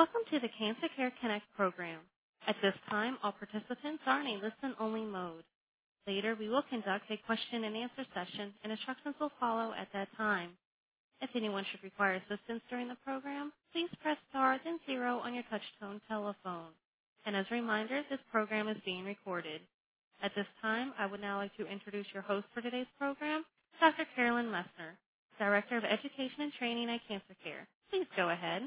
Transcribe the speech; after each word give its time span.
Welcome 0.00 0.24
to 0.32 0.40
the 0.40 0.48
Cancer 0.56 0.88
Care 0.96 1.12
Connect 1.20 1.44
program. 1.54 2.00
At 2.48 2.56
this 2.62 2.72
time, 2.88 3.18
all 3.22 3.32
participants 3.36 4.00
are 4.06 4.22
in 4.22 4.28
a 4.28 4.40
listen-only 4.40 5.04
mode. 5.04 5.44
Later, 6.06 6.34
we 6.40 6.48
will 6.48 6.64
conduct 6.70 7.04
a 7.10 7.20
question-and-answer 7.26 8.08
session, 8.16 8.54
and 8.64 8.72
instructions 8.72 9.14
will 9.20 9.30
follow 9.38 9.74
at 9.76 9.92
that 9.92 10.08
time. 10.16 10.52
If 11.20 11.28
anyone 11.36 11.66
should 11.70 11.84
require 11.84 12.14
assistance 12.14 12.62
during 12.70 12.88
the 12.88 12.96
program, 13.04 13.52
please 13.74 13.90
press 14.00 14.16
star 14.30 14.58
then 14.64 14.80
zero 14.86 15.20
on 15.20 15.34
your 15.34 15.44
touch-tone 15.50 16.00
telephone. 16.08 16.72
And 17.26 17.36
as 17.36 17.44
a 17.50 17.56
reminder, 17.56 18.00
this 18.08 18.24
program 18.32 18.68
is 18.68 18.78
being 18.86 19.04
recorded. 19.04 19.60
At 20.22 20.32
this 20.34 20.48
time, 20.62 20.94
I 20.98 21.04
would 21.04 21.20
now 21.20 21.36
like 21.36 21.54
to 21.58 21.68
introduce 21.68 22.06
your 22.14 22.22
host 22.22 22.46
for 22.54 22.62
today's 22.62 22.88
program, 22.98 23.44
Dr. 23.78 24.06
Carolyn 24.16 24.46
Messner, 24.46 24.96
Director 25.38 25.76
of 25.76 25.84
Education 25.84 26.40
and 26.40 26.52
Training 26.54 26.88
at 26.88 27.02
Cancer 27.06 27.36
Care. 27.44 27.68
Please 27.90 28.06
go 28.16 28.30
ahead. 28.30 28.62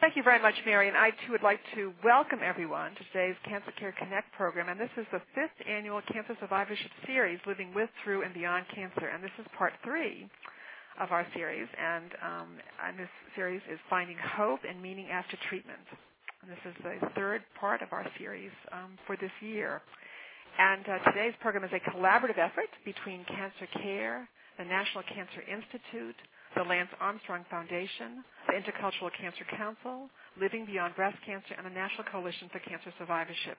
Thank 0.00 0.16
you 0.16 0.22
very 0.22 0.42
much, 0.42 0.54
Mary. 0.66 0.88
And 0.88 0.96
I, 0.96 1.10
too, 1.10 1.32
would 1.32 1.42
like 1.42 1.60
to 1.74 1.92
welcome 2.04 2.40
everyone 2.44 2.92
to 2.92 3.02
today's 3.12 3.36
Cancer 3.48 3.72
Care 3.78 3.94
Connect 3.98 4.30
program. 4.32 4.68
And 4.68 4.78
this 4.78 4.90
is 4.98 5.06
the 5.12 5.20
fifth 5.34 5.56
annual 5.68 6.02
Cancer 6.12 6.36
Survivorship 6.40 6.90
Series, 7.06 7.38
Living 7.46 7.72
With, 7.74 7.88
Through, 8.02 8.22
and 8.22 8.34
Beyond 8.34 8.66
Cancer. 8.74 9.06
And 9.06 9.22
this 9.22 9.30
is 9.38 9.46
part 9.56 9.72
three 9.84 10.28
of 11.00 11.10
our 11.12 11.26
series. 11.34 11.68
And, 11.80 12.10
um, 12.22 12.48
and 12.86 12.98
this 12.98 13.08
series 13.36 13.62
is 13.72 13.78
Finding 13.88 14.16
Hope 14.36 14.60
and 14.68 14.82
Meaning 14.82 15.08
After 15.10 15.38
Treatment. 15.48 15.80
And 16.42 16.50
this 16.50 16.60
is 16.68 16.74
the 16.82 17.08
third 17.14 17.42
part 17.58 17.80
of 17.80 17.88
our 17.92 18.06
series 18.18 18.52
um, 18.72 18.98
for 19.06 19.16
this 19.16 19.32
year. 19.40 19.80
And 20.58 20.84
uh, 20.88 21.10
today's 21.10 21.34
program 21.40 21.64
is 21.64 21.70
a 21.72 21.80
collaborative 21.90 22.38
effort 22.38 22.68
between 22.84 23.24
Cancer 23.24 23.66
Care, 23.80 24.28
the 24.58 24.64
National 24.64 25.02
Cancer 25.04 25.40
Institute, 25.48 26.16
the 26.56 26.62
Lance 26.62 26.90
Armstrong 27.00 27.44
Foundation, 27.50 28.22
the 28.54 28.62
Intercultural 28.62 29.10
Cancer 29.18 29.42
Council, 29.58 30.06
Living 30.40 30.66
Beyond 30.66 30.94
Breast 30.94 31.18
Cancer, 31.26 31.54
and 31.58 31.66
the 31.66 31.74
National 31.74 32.04
Coalition 32.06 32.48
for 32.52 32.60
Cancer 32.60 32.94
Survivorship. 32.98 33.58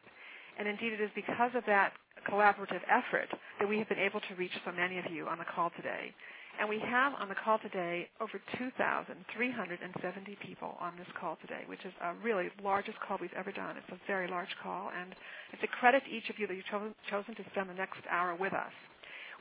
And 0.60 0.68
indeed, 0.68 0.94
it 0.96 1.02
is 1.04 1.12
because 1.16 1.52
of 1.56 1.64
that 1.68 1.92
collaborative 2.32 2.80
effort 2.88 3.28
that 3.60 3.68
we 3.68 3.78
have 3.80 3.90
been 3.90 4.00
able 4.00 4.22
to 4.22 4.36
reach 4.40 4.56
so 4.66 4.72
many 4.72 5.00
of 5.00 5.06
you 5.12 5.28
on 5.28 5.40
the 5.40 5.46
call 5.52 5.72
today. 5.76 6.16
And 6.60 6.70
we 6.70 6.80
have 6.80 7.14
on 7.20 7.28
the 7.28 7.36
call 7.36 7.60
today 7.60 8.08
over 8.22 8.40
2,370 8.58 10.38
people 10.42 10.78
on 10.80 10.96
this 10.98 11.08
call 11.20 11.38
today, 11.44 11.68
which 11.68 11.84
is 11.84 11.92
a 12.02 12.16
really 12.24 12.48
largest 12.64 12.98
call 13.04 13.20
we've 13.20 13.36
ever 13.38 13.52
done. 13.52 13.76
It's 13.76 13.92
a 13.92 14.00
very 14.08 14.30
large 14.32 14.56
call, 14.64 14.92
and 14.96 15.12
it's 15.52 15.64
a 15.64 15.72
credit 15.84 16.04
to 16.08 16.12
each 16.16 16.32
of 16.32 16.40
you 16.40 16.48
that 16.48 16.56
you've 16.56 16.72
cho- 16.72 16.96
chosen 17.12 17.36
to 17.36 17.44
spend 17.52 17.70
the 17.70 17.76
next 17.76 18.00
hour 18.10 18.36
with 18.40 18.54
us. 18.54 18.72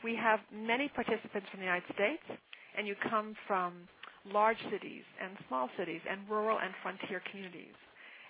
We 0.02 0.16
have 0.16 0.41
many 0.52 0.89
participants 0.91 1.46
from 1.50 1.61
the 1.62 1.66
United 1.70 1.86
States, 1.94 2.27
and 2.77 2.86
you 2.89 2.96
come 3.08 3.36
from 3.46 3.86
large 4.33 4.58
cities 4.70 5.05
and 5.22 5.36
small 5.48 5.69
cities 5.78 6.00
and 6.08 6.20
rural 6.28 6.58
and 6.58 6.72
frontier 6.83 7.22
communities. 7.30 7.75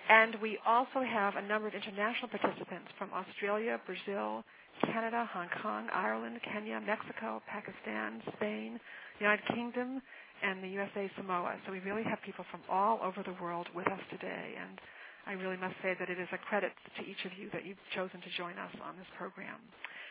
And 0.08 0.36
we 0.42 0.58
also 0.66 1.00
have 1.00 1.36
a 1.36 1.42
number 1.42 1.68
of 1.68 1.74
international 1.74 2.28
participants 2.28 2.92
from 2.98 3.10
Australia, 3.14 3.80
Brazil, 3.86 4.44
Canada, 4.84 5.28
Hong 5.32 5.48
Kong, 5.62 5.88
Ireland, 5.92 6.40
Kenya, 6.44 6.80
Mexico, 6.84 7.40
Pakistan, 7.48 8.20
Spain, 8.36 8.80
United 9.20 9.46
Kingdom, 9.54 10.02
and 10.42 10.62
the 10.62 10.68
USA 10.68 11.10
Samoa. 11.16 11.56
So 11.64 11.72
we 11.72 11.80
really 11.80 12.02
have 12.04 12.20
people 12.20 12.44
from 12.50 12.60
all 12.68 13.00
over 13.02 13.22
the 13.22 13.36
world 13.40 13.68
with 13.74 13.86
us 13.88 14.00
today. 14.10 14.58
And 14.60 14.80
I 15.26 15.32
really 15.40 15.56
must 15.56 15.76
say 15.80 15.96
that 15.98 16.10
it 16.10 16.20
is 16.20 16.28
a 16.32 16.38
credit 16.38 16.72
to 16.98 17.02
each 17.08 17.24
of 17.24 17.32
you 17.38 17.48
that 17.52 17.64
you've 17.64 17.80
chosen 17.94 18.20
to 18.20 18.30
join 18.36 18.58
us 18.58 18.74
on 18.84 18.98
this 18.98 19.08
program. 19.16 19.56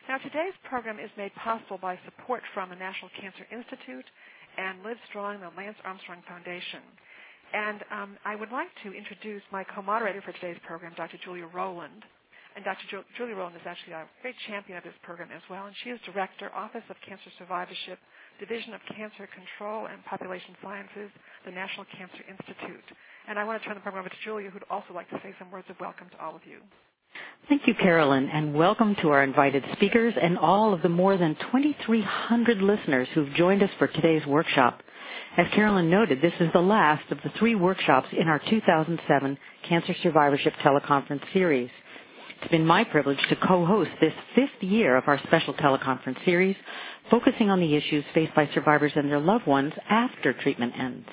Now, 0.08 0.18
today's 0.18 0.58
program 0.68 1.00
is 1.00 1.12
made 1.16 1.36
possible 1.36 1.78
by 1.78 2.00
support 2.04 2.42
from 2.54 2.70
the 2.70 2.76
National 2.76 3.12
Cancer 3.20 3.46
Institute 3.52 4.08
and 4.58 4.84
Live 4.84 4.98
Strong, 5.10 5.42
the 5.42 5.52
Lance 5.58 5.78
Armstrong 5.86 6.24
Foundation. 6.28 6.82
And 7.54 7.84
um, 7.92 8.18
I 8.26 8.36
would 8.36 8.52
like 8.52 8.70
to 8.84 8.94
introduce 8.94 9.44
my 9.52 9.64
co-moderator 9.64 10.22
for 10.22 10.34
today's 10.34 10.60
program, 10.66 10.94
Dr. 10.98 11.18
Julia 11.24 11.48
Rowland. 11.54 12.04
And 12.56 12.66
Dr. 12.66 12.86
Ju- 12.90 13.08
Julia 13.18 13.36
Rowland 13.36 13.58
is 13.58 13.66
actually 13.66 13.94
a 13.94 14.06
great 14.22 14.36
champion 14.48 14.78
of 14.78 14.84
this 14.84 14.98
program 15.04 15.30
as 15.34 15.42
well, 15.50 15.66
and 15.66 15.76
she 15.84 15.90
is 15.90 16.00
Director, 16.06 16.52
Office 16.54 16.86
of 16.90 16.98
Cancer 17.08 17.30
Survivorship, 17.38 17.98
Division 18.40 18.74
of 18.74 18.82
Cancer 18.96 19.30
Control 19.30 19.88
and 19.88 20.04
Population 20.06 20.56
Sciences, 20.62 21.10
the 21.46 21.52
National 21.54 21.86
Cancer 21.98 22.22
Institute. 22.30 22.86
And 23.30 23.40
I 23.40 23.44
want 23.46 23.62
to 23.62 23.66
turn 23.66 23.76
the 23.76 23.82
program 23.82 24.02
over 24.06 24.10
to 24.10 24.22
Julia, 24.26 24.50
who'd 24.50 24.66
also 24.70 24.94
like 24.94 25.10
to 25.10 25.20
say 25.24 25.34
some 25.40 25.50
words 25.52 25.68
of 25.70 25.80
welcome 25.80 26.10
to 26.14 26.20
all 26.22 26.36
of 26.36 26.46
you. 26.46 26.62
Thank 27.50 27.68
you, 27.68 27.74
Carolyn, 27.76 28.30
and 28.30 28.54
welcome 28.54 28.96
to 29.02 29.10
our 29.10 29.24
invited 29.24 29.64
speakers 29.74 30.14
and 30.22 30.38
all 30.38 30.74
of 30.74 30.82
the 30.82 30.90
more 30.90 31.18
than 31.18 31.36
2,300 31.52 32.62
listeners 32.62 33.08
who've 33.14 33.34
joined 33.36 33.62
us 33.62 33.70
for 33.78 33.88
today's 33.88 34.26
workshop. 34.26 34.82
As 35.38 35.48
Carolyn 35.54 35.90
noted, 35.90 36.22
this 36.22 36.34
is 36.40 36.50
the 36.54 36.62
last 36.62 37.12
of 37.12 37.18
the 37.24 37.32
three 37.38 37.56
workshops 37.56 38.08
in 38.18 38.28
our 38.28 38.40
2007 38.50 39.38
Cancer 39.68 39.94
Survivorship 40.02 40.54
Teleconference 40.64 41.22
Series. 41.34 41.70
It's 42.42 42.52
been 42.52 42.66
my 42.66 42.84
privilege 42.84 43.20
to 43.30 43.36
co-host 43.36 43.92
this 44.02 44.14
fifth 44.36 44.62
year 44.62 44.96
of 44.96 45.04
our 45.08 45.20
special 45.28 45.54
teleconference 45.54 46.24
series, 46.26 46.56
focusing 47.12 47.50
on 47.50 47.60
the 47.60 47.76
issues 47.76 48.04
faced 48.14 48.34
by 48.36 48.50
survivors 48.54 48.92
and 48.96 49.10
their 49.10 49.20
loved 49.20 49.48
ones 49.48 49.74
after 49.90 50.34
treatment 50.34 50.74
ends. 50.78 51.08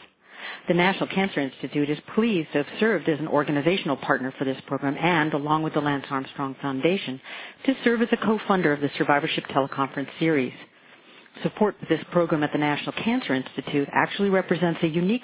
The 0.69 0.75
National 0.75 1.09
Cancer 1.09 1.41
Institute 1.41 1.91
is 1.91 1.99
pleased 2.15 2.53
to 2.53 2.59
have 2.59 2.81
served 2.81 3.09
as 3.09 3.19
an 3.19 3.29
organizational 3.29 3.97
partner 3.97 4.33
for 4.39 4.45
this 4.45 4.61
program 4.67 4.97
and, 4.97 5.33
along 5.35 5.63
with 5.63 5.75
the 5.75 5.81
Lance 5.81 6.07
Armstrong 6.11 6.57
Foundation, 6.63 7.21
to 7.67 7.75
serve 7.85 8.03
as 8.03 8.09
a 8.13 8.17
co-funder 8.17 8.73
of 8.73 8.81
the 8.81 8.91
Survivorship 8.97 9.45
Teleconference 9.47 10.09
Series. 10.19 10.53
Support 11.43 11.77
for 11.81 11.87
this 11.87 12.05
program 12.13 12.43
at 12.43 12.53
the 12.53 12.59
National 12.59 12.93
Cancer 12.93 13.35
Institute 13.35 13.89
actually 13.93 14.29
represents 14.29 14.81
a 14.83 14.89
unique 14.89 15.23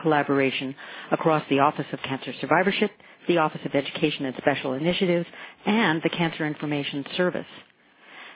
collaboration 0.00 0.74
across 1.10 1.42
the 1.48 1.60
Office 1.60 1.86
of 1.92 2.00
Cancer 2.02 2.34
Survivorship, 2.40 2.90
the 3.26 3.38
Office 3.38 3.60
of 3.64 3.74
Education 3.74 4.26
and 4.26 4.36
Special 4.36 4.74
Initiatives, 4.74 5.26
and 5.64 6.02
the 6.02 6.10
Cancer 6.10 6.46
Information 6.46 7.04
Service. 7.16 7.46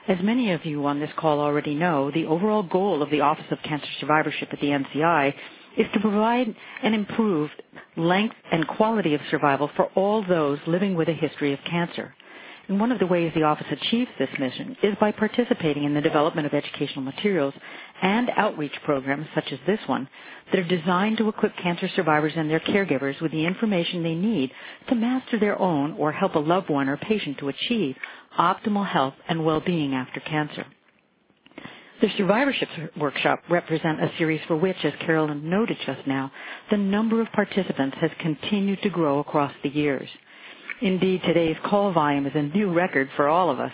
As 0.08 0.16
many 0.22 0.52
of 0.52 0.64
you 0.64 0.86
on 0.86 1.00
this 1.00 1.10
call 1.18 1.40
already 1.40 1.74
know, 1.74 2.10
the 2.10 2.24
overall 2.24 2.62
goal 2.62 3.02
of 3.02 3.10
the 3.10 3.20
Office 3.20 3.44
of 3.50 3.58
Cancer 3.62 3.88
Survivorship 4.00 4.48
at 4.50 4.60
the 4.60 4.68
NCI 4.68 5.34
is 5.78 5.86
to 5.94 6.00
provide 6.00 6.54
an 6.82 6.94
improved 6.94 7.62
length 7.96 8.36
and 8.52 8.66
quality 8.68 9.14
of 9.14 9.20
survival 9.30 9.70
for 9.76 9.86
all 9.94 10.24
those 10.26 10.58
living 10.66 10.94
with 10.94 11.08
a 11.08 11.12
history 11.14 11.52
of 11.52 11.58
cancer. 11.68 12.14
And 12.68 12.78
one 12.78 12.92
of 12.92 12.98
the 12.98 13.06
ways 13.06 13.32
the 13.34 13.44
office 13.44 13.66
achieves 13.70 14.10
this 14.18 14.28
mission 14.38 14.76
is 14.82 14.94
by 15.00 15.10
participating 15.10 15.84
in 15.84 15.94
the 15.94 16.02
development 16.02 16.46
of 16.46 16.52
educational 16.52 17.00
materials 17.02 17.54
and 18.02 18.28
outreach 18.36 18.74
programs 18.84 19.26
such 19.34 19.50
as 19.52 19.58
this 19.66 19.80
one 19.86 20.06
that 20.52 20.60
are 20.60 20.64
designed 20.78 21.16
to 21.18 21.28
equip 21.28 21.56
cancer 21.56 21.88
survivors 21.96 22.34
and 22.36 22.50
their 22.50 22.60
caregivers 22.60 23.20
with 23.22 23.32
the 23.32 23.46
information 23.46 24.02
they 24.02 24.14
need 24.14 24.50
to 24.88 24.94
master 24.94 25.38
their 25.38 25.58
own 25.58 25.94
or 25.94 26.12
help 26.12 26.34
a 26.34 26.38
loved 26.38 26.68
one 26.68 26.90
or 26.90 26.98
patient 26.98 27.38
to 27.38 27.48
achieve 27.48 27.96
optimal 28.38 28.86
health 28.86 29.14
and 29.28 29.44
well-being 29.44 29.94
after 29.94 30.20
cancer. 30.20 30.66
The 32.00 32.08
survivorship 32.16 32.68
workshop 32.96 33.42
represent 33.50 34.00
a 34.00 34.12
series 34.18 34.40
for 34.46 34.56
which, 34.56 34.76
as 34.84 34.92
Carolyn 35.04 35.50
noted 35.50 35.78
just 35.84 36.06
now, 36.06 36.30
the 36.70 36.76
number 36.76 37.20
of 37.20 37.26
participants 37.32 37.96
has 38.00 38.12
continued 38.20 38.82
to 38.82 38.90
grow 38.90 39.18
across 39.18 39.52
the 39.64 39.68
years. 39.68 40.08
Indeed, 40.80 41.22
today's 41.24 41.56
call 41.64 41.92
volume 41.92 42.26
is 42.26 42.36
a 42.36 42.42
new 42.42 42.72
record 42.72 43.08
for 43.16 43.26
all 43.26 43.50
of 43.50 43.58
us. 43.58 43.72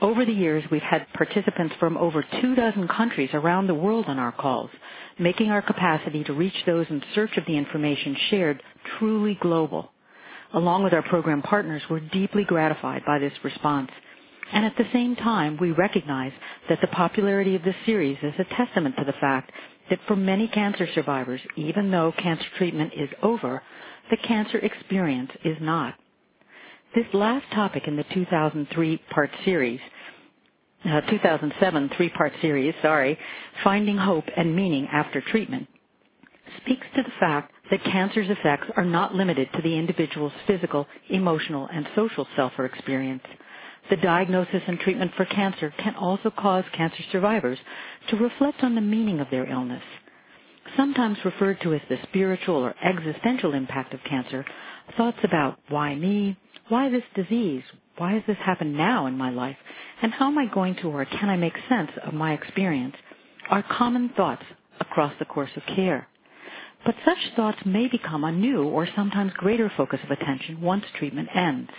Over 0.00 0.24
the 0.24 0.32
years, 0.32 0.64
we've 0.70 0.82
had 0.82 1.06
participants 1.12 1.76
from 1.78 1.96
over 1.96 2.24
two 2.40 2.56
dozen 2.56 2.88
countries 2.88 3.30
around 3.32 3.68
the 3.68 3.74
world 3.74 4.06
on 4.08 4.18
our 4.18 4.32
calls, 4.32 4.70
making 5.20 5.50
our 5.52 5.62
capacity 5.62 6.24
to 6.24 6.32
reach 6.32 6.64
those 6.66 6.86
in 6.90 7.00
search 7.14 7.36
of 7.36 7.44
the 7.46 7.56
information 7.56 8.16
shared 8.30 8.62
truly 8.98 9.38
global. 9.40 9.92
Along 10.54 10.82
with 10.82 10.92
our 10.92 11.02
program 11.02 11.42
partners, 11.42 11.82
we're 11.88 12.00
deeply 12.00 12.42
gratified 12.42 13.02
by 13.06 13.20
this 13.20 13.32
response 13.44 13.90
and 14.52 14.64
at 14.64 14.76
the 14.76 14.86
same 14.92 15.16
time, 15.16 15.56
we 15.60 15.72
recognize 15.72 16.32
that 16.68 16.78
the 16.80 16.86
popularity 16.88 17.54
of 17.54 17.62
this 17.62 17.74
series 17.86 18.18
is 18.22 18.34
a 18.38 18.44
testament 18.56 18.96
to 18.98 19.04
the 19.04 19.12
fact 19.20 19.50
that 19.90 19.98
for 20.06 20.16
many 20.16 20.48
cancer 20.48 20.86
survivors, 20.94 21.40
even 21.56 21.90
though 21.90 22.12
cancer 22.18 22.46
treatment 22.56 22.92
is 22.96 23.08
over, 23.22 23.62
the 24.10 24.16
cancer 24.18 24.58
experience 24.58 25.30
is 25.44 25.56
not. 25.60 25.94
This 26.94 27.06
last 27.12 27.44
topic 27.54 27.84
in 27.86 27.96
the 27.96 28.04
2003 28.14 28.96
part 29.10 29.30
series, 29.44 29.80
uh, 30.84 31.00
2007 31.02 31.90
three 31.96 32.08
part 32.08 32.32
series, 32.40 32.74
sorry, 32.82 33.18
Finding 33.62 33.96
Hope 33.98 34.24
and 34.36 34.54
Meaning 34.56 34.88
After 34.90 35.20
Treatment, 35.20 35.66
speaks 36.62 36.86
to 36.96 37.02
the 37.02 37.10
fact 37.20 37.52
that 37.70 37.84
cancer's 37.84 38.30
effects 38.30 38.66
are 38.76 38.84
not 38.84 39.14
limited 39.14 39.48
to 39.54 39.62
the 39.62 39.76
individual's 39.76 40.32
physical, 40.46 40.86
emotional, 41.10 41.68
and 41.72 41.86
social 41.94 42.26
self 42.36 42.52
or 42.58 42.64
experience. 42.64 43.22
The 43.90 43.96
diagnosis 43.96 44.62
and 44.66 44.78
treatment 44.78 45.12
for 45.16 45.24
cancer 45.24 45.72
can 45.78 45.94
also 45.94 46.30
cause 46.30 46.64
cancer 46.76 47.02
survivors 47.10 47.58
to 48.08 48.16
reflect 48.16 48.62
on 48.62 48.74
the 48.74 48.80
meaning 48.82 49.20
of 49.20 49.30
their 49.30 49.46
illness. 49.46 49.82
Sometimes 50.76 51.24
referred 51.24 51.60
to 51.62 51.72
as 51.74 51.80
the 51.88 51.98
spiritual 52.02 52.56
or 52.56 52.74
existential 52.82 53.54
impact 53.54 53.94
of 53.94 54.04
cancer, 54.04 54.44
thoughts 54.96 55.18
about 55.24 55.58
why 55.68 55.94
me, 55.94 56.36
why 56.68 56.90
this 56.90 57.02
disease, 57.14 57.62
why 57.96 58.12
has 58.12 58.22
this 58.26 58.36
happened 58.38 58.76
now 58.76 59.06
in 59.06 59.16
my 59.16 59.30
life, 59.30 59.56
and 60.02 60.12
how 60.12 60.26
am 60.28 60.36
I 60.38 60.46
going 60.46 60.74
to 60.76 60.88
or 60.88 61.04
can 61.06 61.30
I 61.30 61.36
make 61.36 61.54
sense 61.68 61.90
of 62.04 62.12
my 62.12 62.34
experience 62.34 62.94
are 63.48 63.62
common 63.62 64.10
thoughts 64.10 64.42
across 64.80 65.14
the 65.18 65.24
course 65.24 65.50
of 65.56 65.62
care. 65.74 66.06
But 66.84 66.94
such 67.04 67.34
thoughts 67.34 67.58
may 67.64 67.88
become 67.88 68.24
a 68.24 68.32
new 68.32 68.64
or 68.64 68.86
sometimes 68.94 69.32
greater 69.34 69.72
focus 69.76 70.00
of 70.04 70.10
attention 70.10 70.60
once 70.60 70.84
treatment 70.98 71.28
ends. 71.34 71.70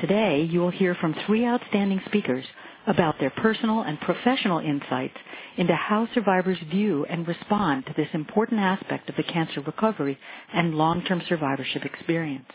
Today, 0.00 0.42
you 0.50 0.60
will 0.60 0.70
hear 0.70 0.94
from 0.94 1.14
three 1.26 1.46
outstanding 1.46 2.00
speakers 2.06 2.44
about 2.86 3.16
their 3.18 3.30
personal 3.30 3.80
and 3.80 3.98
professional 4.00 4.58
insights 4.58 5.16
into 5.56 5.74
how 5.74 6.06
survivors 6.14 6.58
view 6.70 7.06
and 7.06 7.26
respond 7.26 7.86
to 7.86 7.94
this 7.96 8.08
important 8.12 8.60
aspect 8.60 9.08
of 9.08 9.16
the 9.16 9.22
cancer 9.22 9.60
recovery 9.62 10.18
and 10.52 10.74
long-term 10.74 11.22
survivorship 11.28 11.84
experience. 11.84 12.48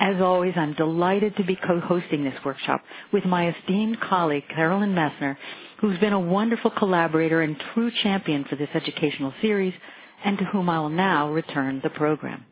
As 0.00 0.20
always, 0.22 0.54
I'm 0.56 0.74
delighted 0.74 1.36
to 1.36 1.44
be 1.44 1.56
co-hosting 1.56 2.24
this 2.24 2.38
workshop 2.44 2.82
with 3.12 3.24
my 3.24 3.54
esteemed 3.54 4.00
colleague, 4.00 4.44
Carolyn 4.54 4.94
Messner, 4.94 5.36
who's 5.80 5.98
been 5.98 6.12
a 6.14 6.20
wonderful 6.20 6.70
collaborator 6.70 7.42
and 7.42 7.56
true 7.74 7.90
champion 8.02 8.44
for 8.44 8.56
this 8.56 8.70
educational 8.72 9.34
series, 9.42 9.74
and 10.24 10.38
to 10.38 10.44
whom 10.44 10.70
I 10.70 10.78
will 10.78 10.88
now 10.88 11.30
return 11.30 11.80
the 11.82 11.90
program. 11.90 12.46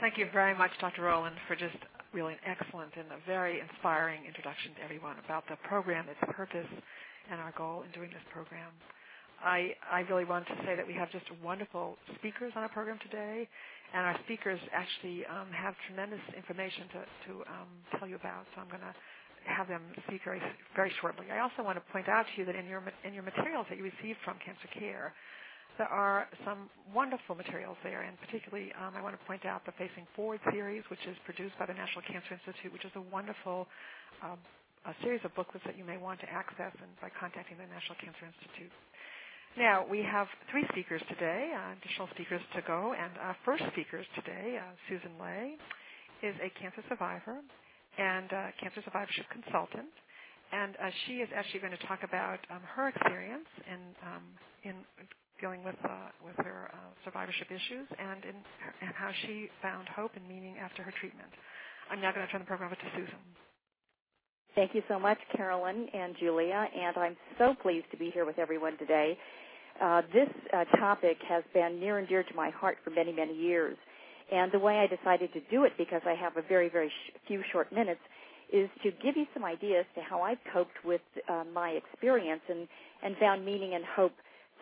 Thank 0.00 0.16
you 0.16 0.26
very 0.32 0.56
much, 0.56 0.70
Dr. 0.80 1.02
Rowland, 1.02 1.36
for 1.46 1.54
just 1.54 1.76
really 2.14 2.34
an 2.34 2.44
excellent 2.46 2.92
and 2.96 3.06
a 3.12 3.20
very 3.26 3.60
inspiring 3.60 4.26
introduction 4.26 4.74
to 4.78 4.82
everyone 4.84 5.16
about 5.24 5.44
the 5.48 5.56
program, 5.68 6.06
its 6.08 6.20
purpose, 6.34 6.68
and 7.30 7.40
our 7.40 7.54
goal 7.56 7.82
in 7.86 7.90
doing 7.92 8.10
this 8.10 8.24
program. 8.32 8.72
I, 9.42 9.72
I 9.90 10.00
really 10.10 10.24
want 10.28 10.46
to 10.48 10.56
say 10.66 10.76
that 10.76 10.86
we 10.86 10.94
have 10.94 11.10
just 11.10 11.24
wonderful 11.42 11.96
speakers 12.18 12.52
on 12.56 12.62
our 12.62 12.68
program 12.68 12.98
today, 13.02 13.48
and 13.94 14.04
our 14.04 14.16
speakers 14.24 14.60
actually 14.72 15.24
um, 15.26 15.48
have 15.52 15.74
tremendous 15.88 16.20
information 16.36 16.84
to, 16.92 17.00
to 17.00 17.32
um, 17.48 17.70
tell 17.98 18.08
you 18.08 18.16
about. 18.16 18.44
So 18.54 18.60
I'm 18.60 18.68
going 18.68 18.84
to 18.84 18.94
have 19.48 19.68
them 19.68 19.80
speak 20.06 20.20
very, 20.24 20.42
very 20.76 20.92
shortly. 21.00 21.26
I 21.32 21.40
also 21.40 21.64
want 21.64 21.80
to 21.80 21.84
point 21.92 22.08
out 22.08 22.26
to 22.28 22.32
you 22.36 22.44
that 22.46 22.56
in 22.56 22.66
your 22.68 22.82
in 23.04 23.14
your 23.14 23.24
materials 23.24 23.66
that 23.70 23.78
you 23.78 23.84
received 23.84 24.20
from 24.24 24.36
Cancer 24.44 24.68
Care, 24.76 25.14
there 25.78 25.88
are 25.88 26.26
some 26.44 26.70
wonderful 26.94 27.34
materials 27.34 27.76
there, 27.82 28.02
and 28.02 28.18
particularly 28.20 28.72
um, 28.78 28.94
I 28.96 29.02
want 29.02 29.18
to 29.18 29.24
point 29.26 29.44
out 29.44 29.64
the 29.66 29.72
Facing 29.72 30.06
Forward 30.16 30.40
series, 30.52 30.82
which 30.90 31.02
is 31.06 31.16
produced 31.24 31.58
by 31.58 31.66
the 31.66 31.74
National 31.74 32.02
Cancer 32.06 32.38
Institute, 32.38 32.72
which 32.72 32.84
is 32.84 32.92
a 32.96 33.04
wonderful 33.12 33.66
um, 34.22 34.38
a 34.86 34.94
series 35.04 35.20
of 35.24 35.34
booklets 35.36 35.64
that 35.66 35.76
you 35.76 35.84
may 35.84 36.00
want 36.00 36.20
to 36.20 36.28
access 36.32 36.72
and 36.80 36.88
by 37.04 37.12
contacting 37.12 37.56
the 37.60 37.68
National 37.68 38.00
Cancer 38.00 38.24
Institute. 38.24 38.72
Now, 39.58 39.84
we 39.84 40.00
have 40.00 40.24
three 40.50 40.64
speakers 40.72 41.02
today, 41.10 41.52
uh, 41.52 41.76
additional 41.76 42.08
speakers 42.14 42.40
to 42.56 42.62
go, 42.64 42.94
and 42.96 43.12
our 43.20 43.36
first 43.44 43.64
speakers 43.72 44.06
today, 44.14 44.56
uh, 44.56 44.72
Susan 44.88 45.12
Leigh, 45.20 45.58
is 46.22 46.32
a 46.40 46.48
cancer 46.56 46.80
survivor 46.88 47.42
and 47.98 48.30
cancer 48.62 48.80
survivorship 48.84 49.26
consultant. 49.28 49.90
And 50.52 50.74
uh, 50.80 50.90
she 51.06 51.22
is 51.22 51.28
actually 51.34 51.60
going 51.60 51.76
to 51.76 51.84
talk 51.86 52.02
about 52.02 52.38
um, 52.50 52.62
her 52.74 52.88
experience 52.88 53.46
in, 53.66 53.80
um, 54.06 54.24
in 54.64 54.74
dealing 55.40 55.64
with 55.64 55.76
uh, 55.84 56.12
with 56.24 56.36
her 56.44 56.70
uh, 56.72 56.76
survivorship 57.04 57.48
issues 57.50 57.88
and 57.98 58.24
in 58.24 58.36
and 58.82 58.94
how 58.94 59.10
she 59.26 59.48
found 59.62 59.88
hope 59.88 60.12
and 60.16 60.26
meaning 60.28 60.56
after 60.58 60.82
her 60.82 60.92
treatment. 61.00 61.28
I'm 61.90 62.00
now 62.00 62.12
going 62.12 62.24
to 62.26 62.30
turn 62.32 62.40
the 62.40 62.46
program 62.46 62.70
over 62.70 62.76
to 62.76 62.88
Susan. 62.96 63.18
Thank 64.54 64.74
you 64.74 64.82
so 64.88 64.98
much, 64.98 65.18
Carolyn 65.36 65.86
and 65.94 66.14
Julia, 66.18 66.66
and 66.76 66.96
I'm 66.96 67.16
so 67.38 67.54
pleased 67.62 67.86
to 67.92 67.96
be 67.96 68.10
here 68.10 68.24
with 68.24 68.38
everyone 68.38 68.76
today. 68.78 69.16
Uh, 69.80 70.02
this 70.12 70.28
uh, 70.52 70.64
topic 70.76 71.16
has 71.28 71.44
been 71.54 71.78
near 71.78 71.98
and 71.98 72.08
dear 72.08 72.22
to 72.22 72.34
my 72.34 72.50
heart 72.50 72.76
for 72.84 72.90
many, 72.90 73.12
many 73.12 73.34
years. 73.34 73.76
And 74.32 74.52
the 74.52 74.58
way 74.58 74.78
I 74.78 74.86
decided 74.86 75.32
to 75.32 75.40
do 75.50 75.64
it, 75.64 75.72
because 75.78 76.02
I 76.04 76.14
have 76.14 76.36
a 76.36 76.42
very, 76.42 76.68
very 76.68 76.88
sh- 76.88 77.12
few 77.26 77.42
short 77.50 77.72
minutes, 77.72 78.00
is 78.52 78.68
to 78.82 78.90
give 79.02 79.16
you 79.16 79.26
some 79.32 79.44
ideas 79.44 79.84
to 79.94 80.02
how 80.02 80.22
I've 80.22 80.38
coped 80.52 80.84
with 80.84 81.00
uh, 81.28 81.44
my 81.54 81.70
experience 81.70 82.42
and, 82.48 82.68
and 83.02 83.16
found 83.18 83.44
meaning 83.44 83.74
and 83.74 83.84
hope 83.84 84.12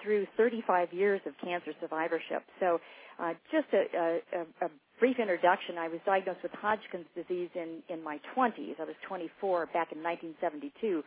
through 0.02 0.26
35 0.36 0.92
years 0.92 1.20
of 1.26 1.34
cancer 1.42 1.72
survivorship. 1.80 2.44
So, 2.60 2.80
uh, 3.18 3.34
just 3.50 3.66
a, 3.72 4.20
a, 4.36 4.66
a, 4.66 4.70
brief 5.00 5.18
introduction. 5.20 5.78
I 5.78 5.88
was 5.88 6.00
diagnosed 6.06 6.40
with 6.42 6.52
Hodgkin's 6.52 7.06
disease 7.14 7.50
in, 7.54 7.82
in 7.88 8.02
my 8.02 8.18
20s. 8.36 8.80
I 8.80 8.84
was 8.84 8.94
24 9.08 9.66
back 9.66 9.92
in 9.92 10.02
1972. 10.02 11.02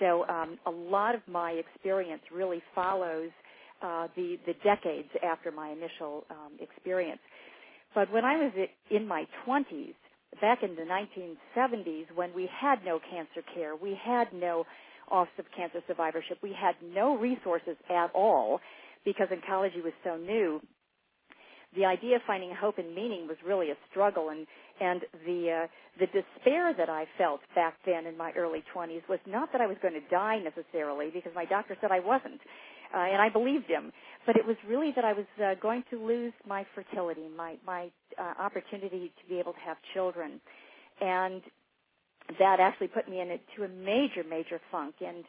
So, 0.00 0.26
um, 0.28 0.58
a 0.66 0.70
lot 0.70 1.14
of 1.14 1.20
my 1.28 1.52
experience 1.52 2.22
really 2.32 2.62
follows 2.74 3.30
uh, 3.82 4.08
the 4.16 4.38
the 4.46 4.54
decades 4.64 5.08
after 5.24 5.50
my 5.50 5.70
initial 5.70 6.24
um, 6.30 6.52
experience. 6.60 7.20
But 7.94 8.12
when 8.12 8.24
I 8.24 8.36
was 8.36 8.52
in 8.90 9.06
my 9.06 9.26
20s, 9.46 9.94
back 10.40 10.62
in 10.62 10.74
the 10.76 10.82
1970s, 10.82 12.06
when 12.14 12.32
we 12.34 12.48
had 12.60 12.84
no 12.84 12.98
cancer 13.10 13.42
care, 13.54 13.76
we 13.76 13.98
had 14.02 14.32
no 14.32 14.64
Office 15.10 15.32
of 15.38 15.46
Cancer 15.56 15.80
Survivorship. 15.86 16.38
We 16.42 16.54
had 16.58 16.74
no 16.82 17.16
resources 17.16 17.76
at 17.90 18.10
all 18.14 18.60
because 19.04 19.28
oncology 19.28 19.82
was 19.82 19.92
so 20.04 20.16
new. 20.16 20.60
The 21.74 21.86
idea 21.86 22.16
of 22.16 22.22
finding 22.26 22.54
hope 22.54 22.76
and 22.78 22.94
meaning 22.94 23.26
was 23.26 23.38
really 23.46 23.70
a 23.70 23.76
struggle, 23.90 24.28
and 24.28 24.46
and 24.78 25.02
the 25.24 25.64
uh, 25.64 25.66
the 25.98 26.06
despair 26.06 26.74
that 26.76 26.90
I 26.90 27.06
felt 27.16 27.40
back 27.54 27.74
then 27.86 28.06
in 28.06 28.16
my 28.16 28.30
early 28.32 28.62
20s 28.76 29.08
was 29.08 29.20
not 29.26 29.52
that 29.52 29.62
I 29.62 29.66
was 29.66 29.78
going 29.80 29.94
to 29.94 30.06
die 30.10 30.38
necessarily, 30.38 31.10
because 31.12 31.32
my 31.34 31.46
doctor 31.46 31.76
said 31.80 31.90
I 31.90 32.00
wasn't, 32.00 32.40
uh, 32.94 32.98
and 32.98 33.22
I 33.22 33.30
believed 33.30 33.66
him. 33.68 33.90
But 34.26 34.36
it 34.36 34.46
was 34.46 34.56
really 34.68 34.92
that 34.96 35.04
I 35.04 35.14
was 35.14 35.24
uh, 35.42 35.54
going 35.62 35.82
to 35.90 36.04
lose 36.04 36.34
my 36.46 36.66
fertility, 36.74 37.28
my 37.34 37.56
my 37.66 37.88
uh, 38.18 38.34
opportunity 38.38 39.10
to 39.22 39.28
be 39.28 39.38
able 39.40 39.54
to 39.54 39.60
have 39.64 39.78
children, 39.94 40.42
and 41.00 41.40
that 42.38 42.60
actually 42.60 42.88
put 42.88 43.08
me 43.08 43.20
into 43.20 43.64
a 43.64 43.68
major, 43.68 44.24
major 44.28 44.60
funk, 44.70 44.96
and 45.00 45.24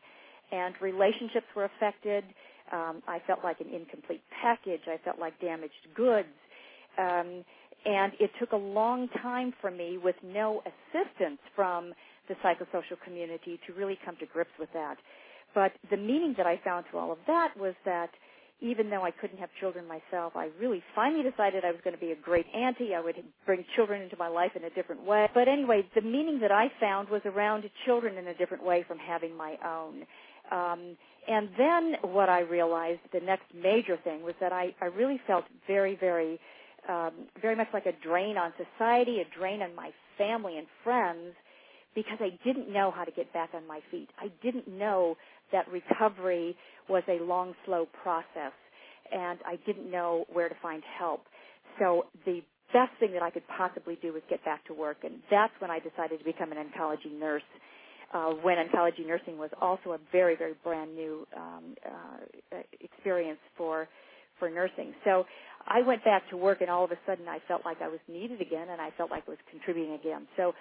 and 0.51 0.75
relationships 0.81 1.47
were 1.55 1.65
affected. 1.65 2.23
Um, 2.71 3.01
I 3.07 3.19
felt 3.25 3.39
like 3.43 3.59
an 3.59 3.67
incomplete 3.73 4.21
package. 4.41 4.81
I 4.87 4.97
felt 5.03 5.19
like 5.19 5.39
damaged 5.41 5.73
goods. 5.95 6.27
Um, 6.97 7.43
and 7.85 8.13
it 8.19 8.29
took 8.39 8.51
a 8.51 8.57
long 8.57 9.09
time 9.21 9.53
for 9.59 9.71
me 9.71 9.97
with 9.97 10.15
no 10.23 10.61
assistance 10.61 11.39
from 11.55 11.93
the 12.27 12.35
psychosocial 12.35 12.99
community 13.03 13.59
to 13.67 13.73
really 13.73 13.97
come 14.05 14.15
to 14.19 14.25
grips 14.25 14.51
with 14.59 14.69
that. 14.73 14.97
But 15.53 15.73
the 15.89 15.97
meaning 15.97 16.33
that 16.37 16.47
I 16.47 16.59
found 16.63 16.85
through 16.89 16.99
all 16.99 17.11
of 17.11 17.17
that 17.27 17.49
was 17.57 17.73
that 17.85 18.09
even 18.61 18.89
though 18.89 19.03
I 19.03 19.11
couldn't 19.11 19.39
have 19.39 19.49
children 19.59 19.85
myself, 19.87 20.33
I 20.35 20.49
really 20.59 20.81
finally 20.95 21.23
decided 21.23 21.65
I 21.65 21.71
was 21.71 21.81
going 21.83 21.95
to 21.95 21.99
be 21.99 22.11
a 22.11 22.15
great 22.15 22.45
auntie. 22.55 22.95
I 22.95 23.01
would 23.01 23.15
bring 23.45 23.65
children 23.75 24.01
into 24.01 24.15
my 24.17 24.27
life 24.27 24.51
in 24.55 24.63
a 24.63 24.69
different 24.69 25.05
way. 25.05 25.27
But 25.33 25.47
anyway, 25.47 25.85
the 25.95 26.01
meaning 26.01 26.39
that 26.39 26.51
I 26.51 26.71
found 26.79 27.09
was 27.09 27.21
around 27.25 27.69
children 27.85 28.17
in 28.17 28.27
a 28.27 28.33
different 28.33 28.63
way 28.63 28.85
from 28.87 28.97
having 28.99 29.35
my 29.35 29.57
own. 29.65 30.05
Um, 30.51 30.97
and 31.27 31.49
then 31.57 31.95
what 32.01 32.29
I 32.29 32.41
realized, 32.41 32.99
the 33.13 33.19
next 33.19 33.45
major 33.53 33.97
thing, 34.03 34.23
was 34.23 34.35
that 34.39 34.51
I, 34.51 34.75
I 34.81 34.85
really 34.85 35.19
felt 35.25 35.45
very, 35.67 35.95
very, 35.95 36.39
um, 36.89 37.11
very 37.41 37.55
much 37.55 37.69
like 37.73 37.85
a 37.85 37.93
drain 38.03 38.37
on 38.37 38.53
society, 38.57 39.19
a 39.19 39.37
drain 39.37 39.61
on 39.61 39.73
my 39.75 39.91
family 40.17 40.57
and 40.57 40.67
friends, 40.83 41.33
because 41.95 42.17
I 42.21 42.37
didn't 42.45 42.71
know 42.71 42.91
how 42.95 43.03
to 43.03 43.11
get 43.11 43.31
back 43.33 43.51
on 43.53 43.67
my 43.67 43.81
feet. 43.91 44.09
I 44.19 44.29
didn't 44.43 44.67
know 44.67 45.15
that 45.51 45.67
recovery 45.71 46.55
was 46.89 47.03
a 47.07 47.23
long, 47.23 47.53
slow 47.65 47.87
process, 48.03 48.53
and 49.11 49.39
I 49.45 49.57
didn't 49.65 49.89
know 49.91 50.25
where 50.31 50.49
to 50.49 50.55
find 50.61 50.83
help. 50.99 51.23
So 51.79 52.05
the 52.25 52.41
best 52.73 52.91
thing 52.99 53.13
that 53.13 53.21
I 53.23 53.29
could 53.29 53.47
possibly 53.57 53.97
do 54.01 54.13
was 54.13 54.21
get 54.29 54.43
back 54.45 54.65
to 54.67 54.73
work, 54.73 54.97
and 55.03 55.15
that's 55.31 55.53
when 55.59 55.71
I 55.71 55.79
decided 55.79 56.19
to 56.19 56.25
become 56.25 56.51
an 56.51 56.57
oncology 56.57 57.17
nurse. 57.19 57.43
Uh, 58.13 58.31
when 58.43 58.57
oncology 58.57 59.05
nursing 59.07 59.37
was 59.39 59.49
also 59.61 59.91
a 59.93 59.99
very, 60.11 60.35
very 60.35 60.53
brand 60.63 60.95
new 60.95 61.27
um, 61.35 61.75
uh, 61.85 62.57
experience 62.81 63.39
for 63.57 63.87
for 64.39 64.49
nursing. 64.49 64.93
So 65.05 65.25
I 65.67 65.81
went 65.81 66.03
back 66.03 66.29
to 66.29 66.37
work, 66.37 66.61
and 66.61 66.69
all 66.69 66.83
of 66.85 66.91
a 66.91 66.99
sudden 67.07 67.27
I 67.27 67.39
felt 67.47 67.63
like 67.65 67.81
I 67.81 67.87
was 67.87 67.99
needed 68.07 68.41
again, 68.41 68.69
and 68.69 68.81
I 68.81 68.91
felt 68.97 69.11
like 69.11 69.23
I 69.27 69.31
was 69.31 69.39
contributing 69.51 69.95
again. 69.95 70.27
So 70.37 70.53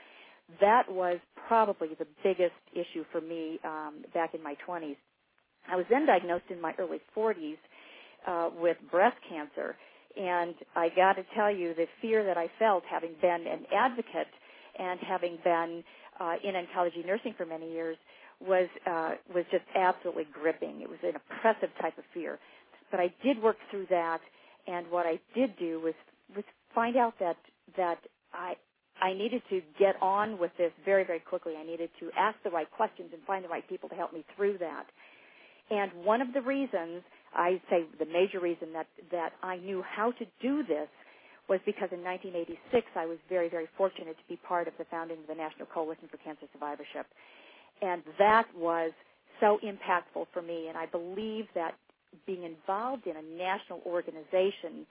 that 0.61 0.91
was 0.91 1.19
probably 1.49 1.91
the 1.99 2.07
biggest 2.23 2.55
issue 2.73 3.05
for 3.13 3.21
me 3.21 3.59
um, 3.65 4.05
back 4.15 4.35
in 4.35 4.43
my 4.43 4.57
20s. 4.69 4.97
I 5.71 5.77
was 5.77 5.87
then 5.91 6.07
diagnosed 6.07 6.45
in 6.51 6.61
my 6.61 6.75
early 6.79 7.01
40s 7.17 7.59
uh, 8.27 8.51
with 8.61 8.77
breast 8.91 9.17
cancer, 9.29 9.77
and 10.17 10.55
I 10.77 10.89
got 10.95 11.15
to 11.15 11.25
tell 11.37 11.55
you 11.55 11.75
the 11.75 11.87
fear 12.01 12.25
that 12.25 12.37
I 12.39 12.51
felt 12.59 12.85
having 12.91 13.13
been 13.21 13.47
an 13.47 13.67
advocate 13.75 14.29
and 14.79 15.01
having 15.01 15.39
been 15.45 15.85
uh, 16.21 16.35
in 16.45 16.55
oncology 16.55 17.07
nursing 17.07 17.35
for 17.37 17.47
many 17.47 17.71
years 17.73 17.97
was 18.41 18.69
uh, 18.87 19.13
was 19.35 19.45
just 19.53 19.65
absolutely 19.77 20.27
gripping. 20.33 20.81
It 20.83 20.89
was 20.89 20.99
an 21.03 21.15
oppressive 21.17 21.71
type 21.81 21.99
of 21.99 22.05
fear, 22.15 22.39
but 22.91 23.01
I 23.01 23.15
did 23.25 23.43
work 23.43 23.57
through 23.71 23.87
that, 23.91 24.21
and 24.67 24.91
what 24.91 25.07
I 25.07 25.21
did 25.35 25.57
do 25.59 25.81
was 25.81 25.95
was 26.35 26.45
find 26.75 26.97
out 26.97 27.15
that 27.21 27.37
that 27.77 27.99
I 28.33 28.55
I 29.03 29.13
needed 29.15 29.43
to 29.51 29.61
get 29.81 29.97
on 30.01 30.39
with 30.39 30.53
this 30.57 30.71
very, 30.85 31.05
very 31.05 31.19
quickly. 31.21 31.55
I 31.59 31.65
needed 31.67 31.91
to 32.01 32.11
ask 32.17 32.39
the 32.45 32.51
right 32.51 32.71
questions 32.71 33.11
and 33.13 33.21
find 33.27 33.45
the 33.45 33.49
right 33.49 33.69
people 33.69 33.89
to 33.89 33.97
help 33.97 34.13
me 34.15 34.25
through 34.37 34.59
that. 34.59 34.87
And 35.71 35.91
one 36.05 36.23
of 36.23 36.33
the 36.33 36.41
reasons, 36.41 37.03
I 37.35 37.61
say 37.69 37.85
the 37.99 38.07
major 38.07 38.39
reason 38.41 38.73
that, 38.75 38.87
that 39.11 39.33
I 39.43 39.57
knew 39.57 39.83
how 39.83 40.13
to 40.13 40.25
do 40.41 40.63
this 40.63 40.89
was 41.49 41.59
because 41.67 41.89
in 41.91 42.05
1986 42.05 42.87
I 42.95 43.07
was 43.07 43.19
very, 43.29 43.49
very 43.49 43.67
fortunate 43.77 44.17
to 44.17 44.25
be 44.29 44.37
part 44.47 44.69
of 44.69 44.75
the 44.79 44.85
founding 44.91 45.19
of 45.19 45.27
the 45.27 45.35
National 45.35 45.67
Coalition 45.67 46.09
for 46.09 46.19
Cancer 46.19 46.47
Survivorship. 46.53 47.07
And 47.83 48.03
that 48.19 48.47
was 48.57 48.93
so 49.41 49.59
impactful 49.65 50.27
for 50.33 50.43
me. 50.43 50.69
And 50.69 50.79
I 50.79 50.87
believe 50.87 51.47
that 51.57 51.75
being 52.27 52.45
involved 52.45 53.07
in 53.09 53.17
a 53.17 53.23
national 53.37 53.83
organization 53.85 54.87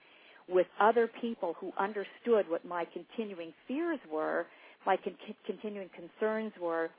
with 0.48 0.66
other 0.80 1.08
people 1.20 1.54
who 1.60 1.72
understood 1.78 2.48
what 2.48 2.64
my 2.64 2.84
continuing 2.92 3.52
fears 3.68 3.98
were, 4.10 4.46
my 4.86 4.96
con- 4.96 5.16
continuing 5.46 5.88
concerns 5.94 6.52
were, 6.60 6.90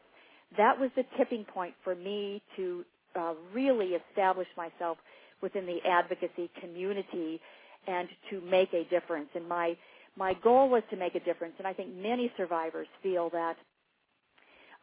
that 0.57 0.79
was 0.79 0.89
the 0.95 1.03
tipping 1.17 1.45
point 1.45 1.73
for 1.83 1.95
me 1.95 2.41
to 2.55 2.85
uh, 3.15 3.33
really 3.53 3.91
establish 4.09 4.47
myself 4.55 4.97
within 5.41 5.65
the 5.65 5.79
advocacy 5.87 6.49
community 6.61 7.39
and 7.87 8.07
to 8.29 8.41
make 8.41 8.73
a 8.73 8.83
difference. 8.89 9.29
And 9.35 9.47
my 9.47 9.75
my 10.15 10.33
goal 10.43 10.69
was 10.69 10.83
to 10.91 10.95
make 10.95 11.15
a 11.15 11.19
difference. 11.19 11.55
And 11.57 11.65
I 11.65 11.73
think 11.73 11.95
many 11.95 12.31
survivors 12.37 12.87
feel 13.01 13.31
that 13.31 13.55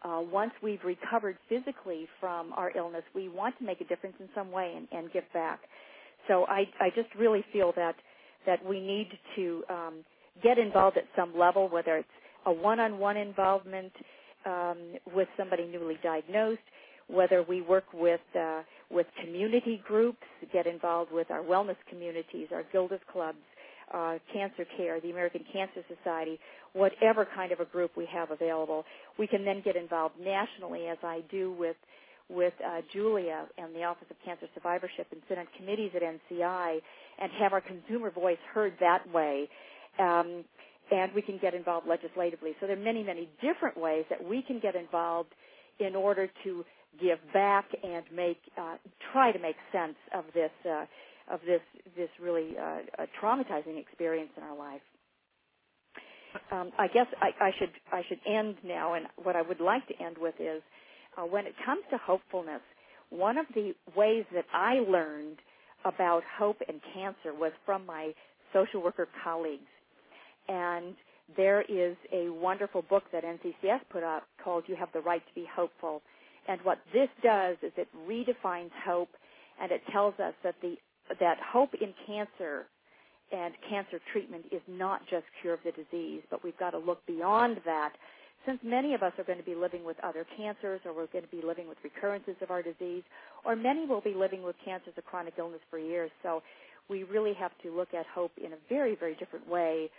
uh, 0.02 0.20
once 0.20 0.52
we've 0.62 0.82
recovered 0.84 1.36
physically 1.48 2.08
from 2.18 2.52
our 2.54 2.76
illness, 2.76 3.02
we 3.14 3.28
want 3.28 3.56
to 3.58 3.64
make 3.64 3.80
a 3.80 3.84
difference 3.84 4.16
in 4.18 4.28
some 4.34 4.50
way 4.50 4.74
and, 4.76 4.88
and 4.92 5.12
give 5.12 5.24
back. 5.32 5.60
So 6.26 6.46
I, 6.46 6.64
I 6.80 6.90
just 6.94 7.14
really 7.18 7.44
feel 7.52 7.72
that 7.76 7.94
that 8.46 8.64
we 8.64 8.80
need 8.80 9.08
to 9.36 9.64
um, 9.68 9.94
get 10.42 10.58
involved 10.58 10.96
at 10.96 11.04
some 11.16 11.36
level, 11.36 11.68
whether 11.68 11.98
it's 11.98 12.08
a 12.46 12.52
one-on-one 12.52 13.16
involvement 13.16 13.92
um, 14.46 14.78
with 15.14 15.28
somebody 15.36 15.66
newly 15.66 15.98
diagnosed, 16.02 16.60
whether 17.08 17.42
we 17.42 17.62
work 17.62 17.84
with 17.92 18.20
uh, 18.38 18.62
with 18.90 19.06
community 19.24 19.82
groups, 19.86 20.22
get 20.52 20.66
involved 20.66 21.12
with 21.12 21.30
our 21.30 21.42
wellness 21.42 21.76
communities, 21.88 22.48
our 22.52 22.64
Gilda's 22.72 23.00
clubs, 23.12 23.38
uh, 23.92 24.18
Cancer 24.32 24.64
Care, 24.76 25.00
the 25.00 25.10
American 25.10 25.44
Cancer 25.52 25.82
Society, 25.96 26.38
whatever 26.72 27.26
kind 27.34 27.52
of 27.52 27.60
a 27.60 27.64
group 27.64 27.96
we 27.96 28.06
have 28.12 28.30
available. 28.30 28.84
We 29.18 29.26
can 29.26 29.44
then 29.44 29.62
get 29.64 29.76
involved 29.76 30.14
nationally, 30.20 30.86
as 30.88 30.98
I 31.02 31.22
do 31.30 31.52
with 31.52 31.76
with 32.28 32.54
uh, 32.64 32.80
Julia 32.92 33.46
and 33.58 33.74
the 33.74 33.82
Office 33.82 34.06
of 34.08 34.16
Cancer 34.24 34.46
Survivorship 34.54 35.08
and 35.10 35.20
sit 35.28 35.36
on 35.36 35.46
committees 35.56 35.90
at 35.96 36.02
NCI 36.02 36.78
and 37.20 37.30
have 37.40 37.52
our 37.52 37.60
consumer 37.60 38.10
voice 38.10 38.38
heard 38.52 38.74
that 38.80 39.10
way. 39.12 39.48
Um, 39.98 40.44
and 40.90 41.12
we 41.14 41.22
can 41.22 41.38
get 41.38 41.54
involved 41.54 41.86
legislatively. 41.86 42.52
So 42.60 42.66
there 42.66 42.76
are 42.76 42.80
many, 42.80 43.02
many 43.04 43.28
different 43.40 43.76
ways 43.78 44.04
that 44.10 44.22
we 44.22 44.42
can 44.42 44.58
get 44.60 44.74
involved 44.74 45.32
in 45.78 45.94
order 45.94 46.28
to 46.44 46.64
give 47.00 47.18
back 47.32 47.66
and 47.82 48.04
make 48.14 48.38
uh, 48.58 48.76
try 49.12 49.32
to 49.32 49.38
make 49.38 49.56
sense 49.72 49.94
of 50.14 50.24
this 50.34 50.50
uh, 50.68 50.86
of 51.32 51.40
this 51.46 51.60
this 51.96 52.08
really 52.20 52.56
uh, 52.58 52.78
traumatizing 53.22 53.78
experience 53.80 54.30
in 54.36 54.42
our 54.42 54.56
life. 54.56 54.80
Um, 56.52 56.70
I 56.78 56.86
guess 56.88 57.06
I, 57.20 57.30
I, 57.40 57.50
should 57.58 57.70
I 57.92 58.02
should 58.08 58.20
end 58.26 58.56
now, 58.64 58.94
and 58.94 59.06
what 59.22 59.36
I 59.36 59.42
would 59.42 59.60
like 59.60 59.86
to 59.88 59.94
end 60.02 60.16
with 60.18 60.34
is 60.38 60.62
uh, 61.18 61.22
when 61.22 61.46
it 61.46 61.54
comes 61.64 61.82
to 61.90 61.98
hopefulness, 61.98 62.60
one 63.10 63.36
of 63.38 63.46
the 63.54 63.72
ways 63.96 64.24
that 64.32 64.44
I 64.52 64.80
learned 64.88 65.38
about 65.84 66.22
hope 66.38 66.58
and 66.68 66.80
cancer 66.94 67.32
was 67.34 67.52
from 67.64 67.86
my 67.86 68.12
social 68.52 68.82
worker 68.82 69.08
colleagues, 69.24 69.68
and 70.48 70.94
there 71.36 71.62
is 71.62 71.96
a 72.12 72.28
wonderful 72.30 72.82
book 72.82 73.04
that 73.12 73.24
NCCS 73.24 73.80
put 73.90 74.02
up 74.02 74.24
called 74.42 74.64
"You 74.66 74.76
Have 74.76 74.92
the 74.92 75.00
Right 75.00 75.26
to 75.26 75.34
Be 75.34 75.46
Hopeful," 75.54 76.02
and 76.48 76.60
what 76.62 76.78
this 76.92 77.08
does 77.22 77.56
is 77.62 77.72
it 77.76 77.88
redefines 78.08 78.72
hope, 78.84 79.10
and 79.60 79.70
it 79.70 79.82
tells 79.92 80.18
us 80.18 80.34
that 80.42 80.56
the 80.62 80.76
that 81.20 81.38
hope 81.52 81.74
in 81.74 81.94
cancer 82.06 82.66
and 83.32 83.54
cancer 83.68 84.00
treatment 84.12 84.44
is 84.50 84.60
not 84.68 85.02
just 85.08 85.24
cure 85.40 85.54
of 85.54 85.60
the 85.64 85.72
disease, 85.72 86.22
but 86.30 86.42
we've 86.42 86.58
got 86.58 86.70
to 86.70 86.78
look 86.78 87.04
beyond 87.06 87.58
that. 87.64 87.92
Since 88.46 88.60
many 88.64 88.94
of 88.94 89.02
us 89.02 89.12
are 89.18 89.24
going 89.24 89.38
to 89.38 89.44
be 89.44 89.54
living 89.54 89.84
with 89.84 89.98
other 90.02 90.26
cancers, 90.36 90.80
or 90.84 90.94
we're 90.94 91.06
going 91.08 91.24
to 91.24 91.30
be 91.30 91.42
living 91.46 91.68
with 91.68 91.78
recurrences 91.84 92.36
of 92.40 92.50
our 92.50 92.62
disease, 92.62 93.02
or 93.44 93.54
many 93.54 93.86
will 93.86 94.00
be 94.00 94.14
living 94.14 94.42
with 94.42 94.56
cancers 94.64 94.94
or 94.96 95.02
chronic 95.02 95.34
illness 95.38 95.60
for 95.70 95.78
years. 95.78 96.10
So 96.22 96.42
we 96.88 97.04
really 97.04 97.34
have 97.34 97.52
to 97.62 97.74
look 97.74 97.94
at 97.94 98.06
hope 98.06 98.32
in 98.42 98.52
a 98.52 98.56
very, 98.68 98.96
very 98.96 99.14
different 99.16 99.48
way 99.48 99.90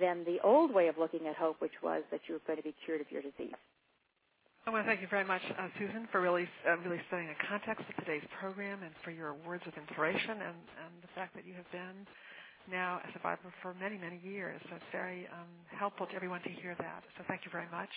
than 0.00 0.24
the 0.24 0.38
old 0.44 0.72
way 0.72 0.88
of 0.88 0.98
looking 0.98 1.26
at 1.26 1.36
hope, 1.36 1.60
which 1.60 1.82
was 1.82 2.02
that 2.10 2.20
you 2.26 2.34
were 2.34 2.40
going 2.46 2.56
to 2.58 2.62
be 2.62 2.74
cured 2.84 3.00
of 3.00 3.10
your 3.10 3.22
disease. 3.22 3.54
I 4.66 4.70
want 4.70 4.84
to 4.84 4.88
thank 4.88 5.00
you 5.00 5.08
very 5.08 5.24
much, 5.24 5.40
uh, 5.58 5.68
Susan, 5.78 6.06
for 6.12 6.20
really 6.20 6.46
uh, 6.68 6.76
really 6.84 7.00
setting 7.10 7.28
the 7.28 7.40
context 7.48 7.84
of 7.88 8.04
today's 8.04 8.22
program 8.38 8.82
and 8.82 8.92
for 9.02 9.10
your 9.10 9.34
words 9.46 9.64
of 9.66 9.72
inspiration 9.74 10.36
and, 10.36 10.60
and 10.84 10.92
the 11.02 11.08
fact 11.14 11.34
that 11.34 11.46
you 11.46 11.54
have 11.54 11.70
been 11.72 12.06
now 12.68 13.00
a 13.00 13.08
survivor 13.12 13.48
for 13.62 13.74
many, 13.78 13.96
many 13.96 14.20
years. 14.24 14.60
So 14.68 14.76
it's 14.76 14.92
very 14.92 15.26
um, 15.32 15.48
helpful 15.72 16.06
to 16.06 16.14
everyone 16.14 16.42
to 16.42 16.52
hear 16.60 16.74
that. 16.78 17.02
So 17.16 17.24
thank 17.28 17.44
you 17.44 17.52
very 17.52 17.70
much. 17.72 17.90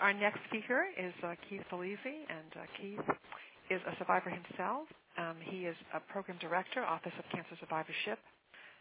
Our 0.00 0.12
next 0.12 0.40
speaker 0.48 0.86
is 0.96 1.12
uh, 1.24 1.34
Keith 1.48 1.64
Bellizzi, 1.72 2.24
and 2.28 2.50
uh, 2.56 2.64
Keith 2.80 3.06
is 3.70 3.80
a 3.88 3.94
survivor 3.98 4.30
himself. 4.30 4.88
Um, 5.18 5.36
he 5.42 5.66
is 5.68 5.76
a 5.92 6.00
program 6.12 6.38
director, 6.40 6.84
Office 6.84 7.12
of 7.18 7.24
Cancer 7.34 7.56
Survivorship, 7.60 8.18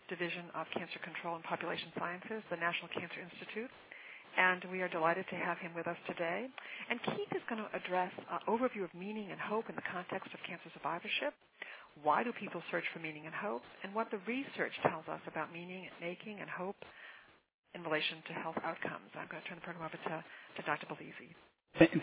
Division 0.07 0.47
of 0.55 0.67
Cancer 0.73 0.99
Control 1.03 1.35
and 1.35 1.43
Population 1.43 1.91
Sciences, 1.97 2.43
the 2.49 2.57
National 2.59 2.87
Cancer 2.95 3.19
Institute 3.19 3.71
and 4.37 4.63
we 4.71 4.81
are 4.81 4.89
delighted 4.89 5.25
to 5.29 5.35
have 5.35 5.57
him 5.57 5.71
with 5.73 5.87
us 5.87 5.97
today. 6.05 6.45
And 6.89 6.99
Keith 7.15 7.31
is 7.33 7.41
going 7.49 7.61
to 7.63 7.69
address 7.73 8.11
an 8.29 8.39
overview 8.47 8.83
of 8.83 8.93
meaning 8.93 9.31
and 9.31 9.39
hope 9.39 9.69
in 9.69 9.75
the 9.75 9.87
context 9.89 10.29
of 10.33 10.39
cancer 10.45 10.69
survivorship. 10.75 11.33
Why 12.03 12.23
do 12.23 12.31
people 12.31 12.61
search 12.71 12.83
for 12.93 12.99
meaning 12.99 13.25
and 13.25 13.35
hope? 13.35 13.61
And 13.83 13.93
what 13.93 14.11
the 14.11 14.19
research 14.27 14.73
tells 14.83 15.07
us 15.07 15.19
about 15.27 15.51
meaning 15.53 15.87
making 16.01 16.39
and 16.39 16.49
hope 16.49 16.77
in 17.75 17.83
relation 17.83 18.17
to 18.27 18.33
health 18.33 18.57
outcomes. 18.63 19.09
I'm 19.15 19.27
going 19.29 19.43
to 19.43 19.49
turn 19.49 19.57
the 19.57 19.65
program 19.65 19.85
over 19.85 19.97
to, 19.97 20.23
to 20.57 20.61
Dr. 20.65 20.87
Bellizzi. 20.87 21.35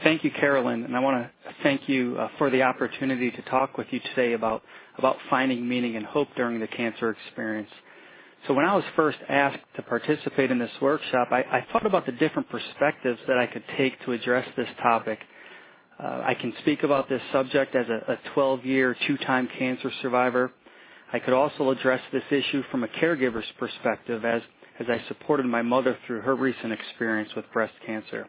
Thank 0.05 0.23
you, 0.23 0.31
Carolyn, 0.31 0.85
and 0.85 0.97
I 0.97 1.01
want 1.01 1.25
to 1.25 1.53
thank 1.63 1.89
you 1.89 2.17
uh, 2.19 2.29
for 2.39 2.51
the 2.51 2.63
opportunity 2.63 3.33
to 3.33 3.43
talk 3.43 3.77
with 3.77 3.89
you 3.91 4.01
today 4.15 4.33
about 4.35 4.63
about 4.97 5.17
finding 5.29 5.69
meaning 5.69 5.97
and 5.97 6.07
hope 6.07 6.29
during 6.37 6.61
the 6.61 6.69
cancer 6.69 7.11
experience. 7.11 7.69
So 8.47 8.55
when 8.55 8.65
I 8.65 8.77
was 8.77 8.85
first 8.95 9.19
asked 9.29 9.59
to 9.75 9.83
participate 9.83 10.53
in 10.53 10.59
this 10.61 10.71
workshop, 10.81 11.29
I, 11.33 11.41
I 11.41 11.67
thought 11.73 11.85
about 11.85 12.07
the 12.07 12.13
different 12.13 12.49
perspectives 12.49 13.19
that 13.27 13.39
I 13.39 13.47
could 13.47 13.65
take 13.77 14.01
to 14.05 14.13
address 14.13 14.47
this 14.57 14.69
topic. 14.81 15.19
Uh, 15.99 16.23
I 16.27 16.35
can 16.35 16.53
speak 16.61 16.83
about 16.83 17.09
this 17.09 17.23
subject 17.33 17.75
as 17.75 17.87
a, 17.89 18.13
a 18.13 18.19
12-year, 18.37 18.97
two-time 19.07 19.49
cancer 19.59 19.91
survivor. 20.03 20.53
I 21.13 21.19
could 21.19 21.33
also 21.33 21.71
address 21.71 22.01
this 22.13 22.23
issue 22.31 22.63
from 22.71 22.85
a 22.85 22.89
caregiver's 22.89 23.51
perspective 23.59 24.25
as, 24.25 24.43
as 24.79 24.87
I 24.91 25.01
supported 25.09 25.47
my 25.47 25.63
mother 25.63 25.97
through 26.07 26.21
her 26.23 26.35
recent 26.35 26.73
experience 26.73 27.31
with 27.35 27.47
breast 27.53 27.73
cancer. 27.87 28.29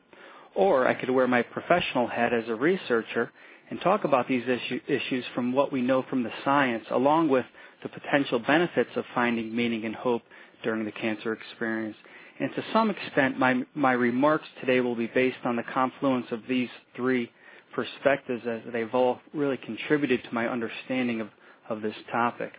Or 0.56 0.88
I 0.88 0.94
could 0.94 1.10
wear 1.10 1.28
my 1.28 1.42
professional 1.42 2.08
hat 2.08 2.34
as 2.34 2.48
a 2.48 2.56
researcher 2.56 3.32
and 3.70 3.82
talk 3.82 4.06
about 4.06 4.28
these 4.30 4.44
issue, 4.48 4.80
issues 4.88 5.26
from 5.36 5.52
what 5.52 5.74
we 5.74 5.82
know 5.82 6.06
from 6.10 6.24
the 6.24 6.32
science, 6.46 6.86
along 6.92 7.28
with 7.28 7.46
the 7.84 7.90
potential 7.90 8.40
benefits 8.40 8.90
of 8.96 9.04
finding 9.14 9.54
meaning 9.54 9.84
and 9.84 9.96
hope 9.96 10.22
during 10.64 10.86
the 10.86 10.92
cancer 10.92 11.34
experience. 11.34 11.98
And 12.40 12.50
to 12.56 12.64
some 12.72 12.90
extent, 12.90 13.38
my, 13.38 13.64
my 13.76 13.92
remarks 13.92 14.46
today 14.62 14.80
will 14.80 14.96
be 14.96 15.08
based 15.08 15.38
on 15.44 15.58
the 15.58 15.64
confluence 15.74 16.28
of 16.32 16.42
these 16.48 16.70
three 16.96 17.30
perspectives 17.78 18.42
as 18.50 18.62
they've 18.74 18.94
all 18.96 19.20
really 19.36 19.58
contributed 19.58 20.24
to 20.24 20.34
my 20.34 20.48
understanding 20.48 21.22
of, 21.22 21.30
of 21.70 21.84
this 21.84 21.94
topic. 22.12 22.52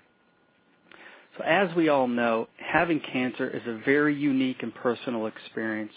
So 1.36 1.42
as 1.44 1.74
we 1.74 1.88
all 1.88 2.06
know, 2.06 2.46
having 2.56 3.00
cancer 3.12 3.50
is 3.50 3.62
a 3.66 3.80
very 3.84 4.14
unique 4.14 4.58
and 4.62 4.72
personal 4.72 5.26
experience, 5.26 5.90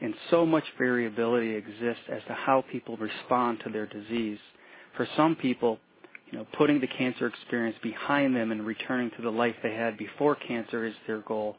and 0.00 0.14
so 0.30 0.46
much 0.46 0.62
variability 0.78 1.56
exists 1.56 2.04
as 2.08 2.22
to 2.28 2.34
how 2.34 2.64
people 2.70 2.96
respond 2.98 3.58
to 3.64 3.70
their 3.70 3.86
disease. 3.86 4.38
For 4.96 5.08
some 5.16 5.34
people, 5.34 5.80
you 6.30 6.38
know, 6.38 6.46
putting 6.56 6.80
the 6.80 6.86
cancer 6.86 7.26
experience 7.26 7.76
behind 7.82 8.36
them 8.36 8.52
and 8.52 8.64
returning 8.64 9.10
to 9.16 9.22
the 9.22 9.30
life 9.30 9.56
they 9.60 9.74
had 9.74 9.98
before 9.98 10.36
cancer 10.36 10.86
is 10.86 10.94
their 11.08 11.22
goal. 11.22 11.56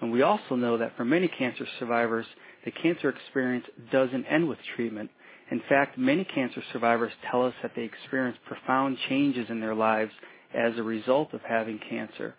And 0.00 0.12
we 0.12 0.22
also 0.22 0.54
know 0.54 0.78
that 0.78 0.96
for 0.96 1.04
many 1.04 1.26
cancer 1.26 1.66
survivors, 1.80 2.26
the 2.64 2.70
cancer 2.70 3.08
experience 3.08 3.66
doesn't 3.90 4.24
end 4.26 4.48
with 4.48 4.58
treatment. 4.76 5.10
In 5.50 5.62
fact, 5.68 5.98
many 5.98 6.24
cancer 6.24 6.62
survivors 6.72 7.12
tell 7.30 7.44
us 7.44 7.54
that 7.62 7.72
they 7.74 7.82
experience 7.82 8.38
profound 8.46 8.96
changes 9.08 9.46
in 9.50 9.60
their 9.60 9.74
lives 9.74 10.12
as 10.54 10.72
a 10.78 10.82
result 10.82 11.32
of 11.34 11.40
having 11.42 11.80
cancer. 11.88 12.34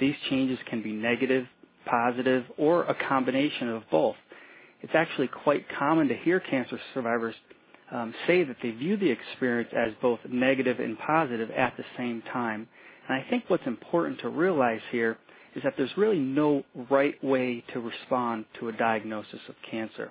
These 0.00 0.14
changes 0.30 0.58
can 0.68 0.82
be 0.82 0.92
negative, 0.92 1.46
positive, 1.86 2.44
or 2.56 2.84
a 2.84 2.94
combination 3.08 3.68
of 3.68 3.82
both. 3.90 4.16
It's 4.80 4.94
actually 4.94 5.28
quite 5.28 5.66
common 5.78 6.08
to 6.08 6.16
hear 6.16 6.40
cancer 6.40 6.78
survivors 6.94 7.34
um, 7.92 8.14
say 8.26 8.42
that 8.44 8.56
they 8.62 8.70
view 8.70 8.96
the 8.96 9.10
experience 9.10 9.70
as 9.76 9.92
both 10.00 10.18
negative 10.28 10.80
and 10.80 10.98
positive 10.98 11.50
at 11.50 11.76
the 11.76 11.84
same 11.96 12.22
time. 12.32 12.66
And 13.08 13.20
I 13.20 13.28
think 13.28 13.44
what's 13.48 13.66
important 13.66 14.20
to 14.20 14.28
realize 14.28 14.80
here 14.90 15.18
is 15.54 15.62
that 15.62 15.74
there's 15.76 15.96
really 15.96 16.18
no 16.18 16.64
right 16.90 17.22
way 17.22 17.62
to 17.74 17.80
respond 17.80 18.46
to 18.60 18.68
a 18.68 18.72
diagnosis 18.72 19.40
of 19.48 19.54
cancer. 19.70 20.10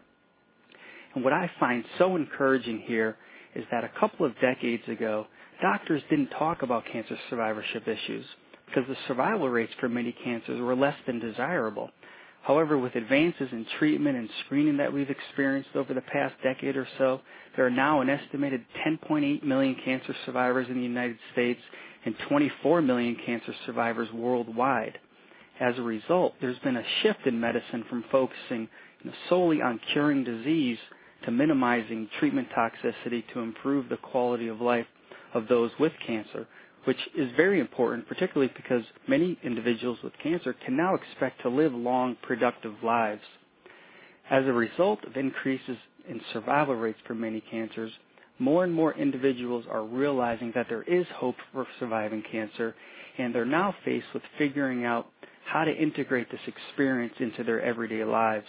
And 1.16 1.24
what 1.24 1.34
I 1.34 1.50
find 1.60 1.84
so 1.98 2.16
encouraging 2.16 2.84
here 2.86 3.18
is 3.56 3.66
that 3.72 3.84
a 3.84 3.92
couple 4.00 4.26
of 4.26 4.40
decades 4.40 4.84
ago, 4.88 5.28
doctors 5.62 6.02
didn't 6.10 6.30
talk 6.30 6.62
about 6.62 6.86
cancer 6.92 7.18
survivorship 7.30 7.88
issues 7.88 8.26
because 8.66 8.84
the 8.88 8.96
survival 9.08 9.50
rates 9.50 9.74
for 9.80 9.90
many 9.90 10.16
cancers 10.24 10.62
were 10.62 10.76
less 10.76 10.96
than 11.06 11.20
desirable. 11.20 11.90
However, 12.44 12.78
with 12.78 12.96
advances 12.96 13.50
in 13.52 13.66
treatment 13.78 14.18
and 14.18 14.30
screening 14.46 14.78
that 14.78 14.92
we've 14.92 15.10
experienced 15.10 15.70
over 15.76 15.94
the 15.94 16.02
past 16.02 16.34
decade 16.42 16.76
or 16.76 16.88
so, 16.98 17.22
there 17.56 17.66
are 17.66 17.72
now 17.72 18.02
an 18.02 18.10
estimated 18.10 18.66
10.8 18.88 19.44
million 19.44 19.76
cancer 19.86 20.16
survivors 20.26 20.68
in 20.70 20.76
the 20.76 20.82
United 20.82 21.18
States 21.34 21.60
and 22.06 22.16
24 22.30 22.82
million 22.82 23.16
cancer 23.26 23.54
survivors 23.66 24.12
worldwide. 24.14 24.98
As 25.60 25.78
a 25.78 25.84
result, 25.84 26.34
there's 26.42 26.58
been 26.60 26.78
a 26.78 26.84
shift 27.04 27.28
in 27.28 27.40
medicine 27.40 27.86
from 27.90 28.06
focusing 28.12 28.68
solely 29.30 29.62
on 29.62 29.80
curing 29.94 30.24
disease 30.24 30.80
to 31.26 31.32
minimizing 31.32 32.10
treatment 32.20 32.48
toxicity 32.56 33.24
to 33.34 33.40
improve 33.40 33.90
the 33.90 33.98
quality 33.98 34.48
of 34.48 34.62
life 34.62 34.88
of 35.34 35.48
those 35.48 35.72
with 35.80 35.94
cancer, 36.06 36.48
which 36.86 36.98
is 37.16 37.30
very 37.38 37.60
important, 37.60 38.08
particularly 38.08 38.52
because 38.56 38.84
many 39.08 39.38
individuals 39.44 40.00
with 40.04 40.14
cancer 40.22 40.56
can 40.66 40.76
now 40.76 40.96
expect 40.96 41.42
to 41.42 41.50
live 41.50 41.74
long, 41.74 42.18
productive 42.22 42.74
lives. 42.84 43.22
As 44.30 44.46
a 44.46 44.54
result 44.54 45.04
of 45.06 45.16
increases 45.18 45.78
in 46.10 46.22
survival 46.34 46.76
rates 46.76 47.00
for 47.06 47.14
many 47.14 47.42
cancers, 47.52 47.92
more 48.40 48.64
and 48.64 48.74
more 48.74 48.94
individuals 48.98 49.66
are 49.70 49.84
realizing 49.84 50.52
that 50.56 50.68
there 50.68 50.84
is 50.84 51.06
hope 51.16 51.36
for 51.54 51.68
surviving 51.80 52.24
cancer, 52.32 52.74
and 53.18 53.36
they're 53.36 53.46
now 53.46 53.76
faced 53.86 54.08
with 54.14 54.24
figuring 54.38 54.84
out 54.84 55.08
how 55.46 55.64
to 55.64 55.72
integrate 55.72 56.32
this 56.32 56.40
experience 56.48 57.14
into 57.20 57.44
their 57.44 57.62
everyday 57.62 58.04
lives. 58.04 58.48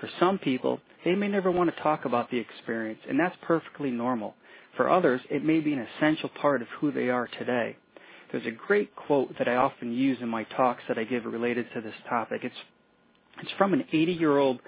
For 0.00 0.08
some 0.20 0.38
people, 0.38 0.80
they 1.04 1.14
may 1.14 1.28
never 1.28 1.50
want 1.50 1.74
to 1.74 1.82
talk 1.82 2.04
about 2.04 2.30
the 2.30 2.38
experience, 2.38 3.00
and 3.08 3.18
that's 3.18 3.36
perfectly 3.42 3.90
normal. 3.90 4.34
For 4.76 4.88
others, 4.88 5.20
it 5.30 5.44
may 5.44 5.60
be 5.60 5.72
an 5.72 5.86
essential 5.96 6.28
part 6.40 6.62
of 6.62 6.68
who 6.80 6.92
they 6.92 7.08
are 7.08 7.28
today. 7.38 7.76
There's 8.30 8.46
a 8.46 8.50
great 8.50 8.94
quote 8.94 9.36
that 9.38 9.48
I 9.48 9.56
often 9.56 9.92
use 9.92 10.18
in 10.20 10.28
my 10.28 10.44
talks 10.44 10.82
that 10.88 10.98
I 10.98 11.04
give 11.04 11.24
related 11.24 11.66
to 11.74 11.80
this 11.80 11.94
topic. 12.08 12.42
It's 12.44 12.54
it's 13.40 13.52
from 13.56 13.72
an 13.72 13.84
80-year-old 13.92 14.60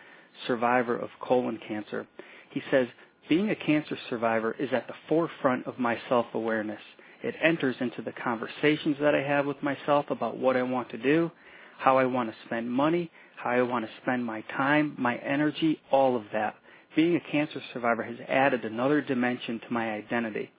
survivor 0.46 0.96
of 0.96 1.10
colon 1.20 1.58
cancer. 1.66 2.06
He 2.50 2.62
says, 2.70 2.86
"Being 3.28 3.50
a 3.50 3.56
cancer 3.56 3.98
survivor 4.08 4.54
is 4.58 4.72
at 4.72 4.86
the 4.86 4.94
forefront 5.08 5.66
of 5.66 5.78
my 5.78 5.98
self-awareness. 6.08 6.80
It 7.22 7.34
enters 7.42 7.76
into 7.80 8.02
the 8.02 8.12
conversations 8.12 8.96
that 9.00 9.14
I 9.14 9.22
have 9.22 9.44
with 9.46 9.62
myself 9.62 10.06
about 10.10 10.38
what 10.38 10.56
I 10.56 10.62
want 10.62 10.88
to 10.90 10.98
do, 10.98 11.30
how 11.78 11.98
I 11.98 12.06
want 12.06 12.30
to 12.30 12.36
spend 12.46 12.70
money, 12.70 13.10
how 13.42 13.50
I 13.50 13.62
want 13.62 13.84
to 13.84 13.90
spend 14.02 14.24
my 14.24 14.42
time, 14.56 14.94
my 14.98 15.16
energy, 15.16 15.80
all 15.90 16.16
of 16.16 16.24
that. 16.32 16.54
Being 16.94 17.16
a 17.16 17.32
cancer 17.32 17.60
survivor 17.72 18.02
has 18.02 18.16
added 18.28 18.64
another 18.64 19.00
dimension 19.00 19.60
to 19.60 19.72
my 19.72 19.92
identity. 19.92 20.50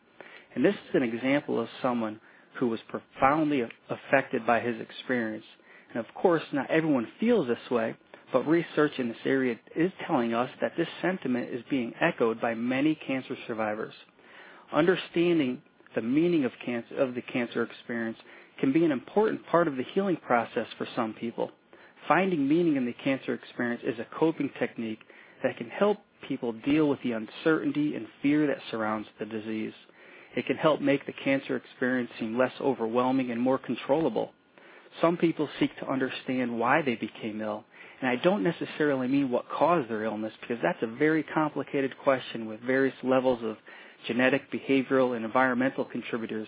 And 0.55 0.65
this 0.65 0.73
is 0.73 0.95
an 0.95 1.03
example 1.03 1.59
of 1.59 1.67
someone 1.81 2.19
who 2.55 2.67
was 2.67 2.79
profoundly 2.89 3.63
affected 3.89 4.45
by 4.47 4.59
his 4.59 4.79
experience. 4.81 5.45
And 5.93 6.05
of 6.05 6.13
course, 6.15 6.41
not 6.53 6.71
everyone 6.71 7.07
feels 7.19 7.47
this 7.47 7.71
way, 7.71 7.95
but 8.33 8.47
research 8.47 8.93
in 8.97 9.09
this 9.09 9.17
area 9.25 9.57
is 9.75 9.91
telling 10.07 10.33
us 10.33 10.49
that 10.61 10.73
this 10.77 10.87
sentiment 11.01 11.53
is 11.53 11.63
being 11.69 11.93
echoed 12.01 12.41
by 12.41 12.55
many 12.55 12.95
cancer 13.07 13.35
survivors. 13.47 13.93
Understanding 14.73 15.61
the 15.95 16.01
meaning 16.01 16.45
of 16.45 16.51
cancer 16.65 16.95
of 16.95 17.13
the 17.13 17.21
cancer 17.21 17.63
experience 17.63 18.17
can 18.59 18.71
be 18.71 18.85
an 18.85 18.91
important 18.91 19.45
part 19.47 19.67
of 19.67 19.75
the 19.75 19.83
healing 19.93 20.17
process 20.17 20.67
for 20.77 20.87
some 20.95 21.13
people. 21.13 21.51
Finding 22.11 22.45
meaning 22.45 22.75
in 22.75 22.85
the 22.85 22.93
cancer 23.05 23.33
experience 23.33 23.81
is 23.85 23.97
a 23.97 24.19
coping 24.19 24.49
technique 24.59 24.99
that 25.43 25.55
can 25.55 25.69
help 25.69 25.97
people 26.27 26.51
deal 26.51 26.89
with 26.89 26.99
the 27.03 27.13
uncertainty 27.13 27.95
and 27.95 28.05
fear 28.21 28.47
that 28.47 28.57
surrounds 28.69 29.07
the 29.17 29.25
disease. 29.25 29.71
It 30.35 30.45
can 30.45 30.57
help 30.57 30.81
make 30.81 31.05
the 31.05 31.13
cancer 31.23 31.55
experience 31.55 32.09
seem 32.19 32.37
less 32.37 32.51
overwhelming 32.59 33.31
and 33.31 33.39
more 33.39 33.57
controllable. 33.57 34.33
Some 34.99 35.15
people 35.15 35.47
seek 35.57 35.73
to 35.77 35.89
understand 35.89 36.59
why 36.59 36.81
they 36.81 36.95
became 36.95 37.39
ill, 37.39 37.63
and 38.01 38.09
I 38.09 38.17
don't 38.21 38.43
necessarily 38.43 39.07
mean 39.07 39.31
what 39.31 39.47
caused 39.49 39.89
their 39.89 40.03
illness 40.03 40.33
because 40.41 40.57
that's 40.61 40.83
a 40.83 40.87
very 40.87 41.23
complicated 41.23 41.97
question 42.03 42.45
with 42.45 42.59
various 42.59 42.95
levels 43.03 43.39
of 43.41 43.55
genetic, 44.07 44.51
behavioral, 44.51 45.15
and 45.15 45.25
environmental 45.25 45.85
contributors. 45.85 46.47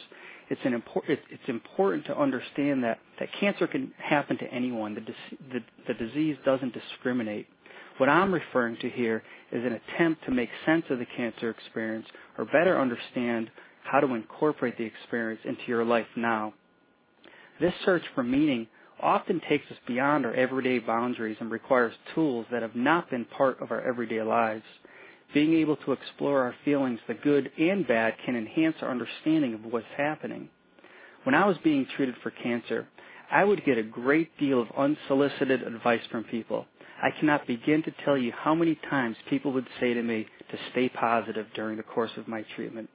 It's, 0.49 0.61
an 0.65 0.73
impor- 0.81 1.03
it's 1.07 1.47
important 1.47 2.05
to 2.07 2.17
understand 2.17 2.83
that, 2.83 2.99
that 3.19 3.29
cancer 3.39 3.67
can 3.67 3.93
happen 3.97 4.37
to 4.39 4.53
anyone. 4.53 4.95
The, 4.95 5.01
the, 5.53 5.59
the 5.87 5.93
disease 5.93 6.37
doesn't 6.45 6.73
discriminate. 6.73 7.47
What 7.97 8.09
I'm 8.09 8.33
referring 8.33 8.77
to 8.81 8.89
here 8.89 9.23
is 9.51 9.63
an 9.63 9.79
attempt 9.95 10.25
to 10.25 10.31
make 10.31 10.49
sense 10.65 10.85
of 10.89 10.99
the 10.99 11.05
cancer 11.15 11.49
experience 11.49 12.07
or 12.37 12.45
better 12.45 12.79
understand 12.79 13.49
how 13.83 13.99
to 13.99 14.13
incorporate 14.15 14.77
the 14.77 14.85
experience 14.85 15.41
into 15.45 15.61
your 15.67 15.85
life 15.85 16.07
now. 16.15 16.53
This 17.59 17.73
search 17.85 18.03
for 18.15 18.23
meaning 18.23 18.67
often 18.99 19.41
takes 19.47 19.69
us 19.69 19.77
beyond 19.87 20.25
our 20.25 20.33
everyday 20.33 20.79
boundaries 20.79 21.37
and 21.39 21.51
requires 21.51 21.93
tools 22.15 22.45
that 22.51 22.61
have 22.61 22.75
not 22.75 23.09
been 23.09 23.25
part 23.25 23.61
of 23.61 23.71
our 23.71 23.81
everyday 23.81 24.21
lives. 24.21 24.63
Being 25.33 25.53
able 25.55 25.77
to 25.77 25.91
explore 25.93 26.43
our 26.43 26.55
feelings, 26.63 26.99
the 27.07 27.13
good 27.15 27.51
and 27.57 27.87
bad, 27.87 28.15
can 28.25 28.35
enhance 28.35 28.75
our 28.81 28.91
understanding 28.91 29.53
of 29.53 29.65
what's 29.65 29.85
happening. 29.97 30.49
When 31.23 31.35
I 31.35 31.45
was 31.45 31.57
being 31.63 31.87
treated 31.95 32.15
for 32.21 32.31
cancer, 32.31 32.87
I 33.31 33.43
would 33.43 33.65
get 33.65 33.77
a 33.77 33.83
great 33.83 34.37
deal 34.37 34.61
of 34.61 34.67
unsolicited 34.77 35.63
advice 35.63 36.01
from 36.11 36.23
people. 36.25 36.65
I 37.01 37.09
cannot 37.19 37.47
begin 37.47 37.81
to 37.83 37.93
tell 38.05 38.17
you 38.17 38.31
how 38.31 38.53
many 38.53 38.75
times 38.89 39.17
people 39.29 39.51
would 39.53 39.67
say 39.79 39.93
to 39.93 40.03
me 40.03 40.27
to 40.51 40.57
stay 40.71 40.89
positive 40.89 41.47
during 41.55 41.77
the 41.77 41.83
course 41.83 42.11
of 42.17 42.27
my 42.27 42.45
treatment. 42.55 42.89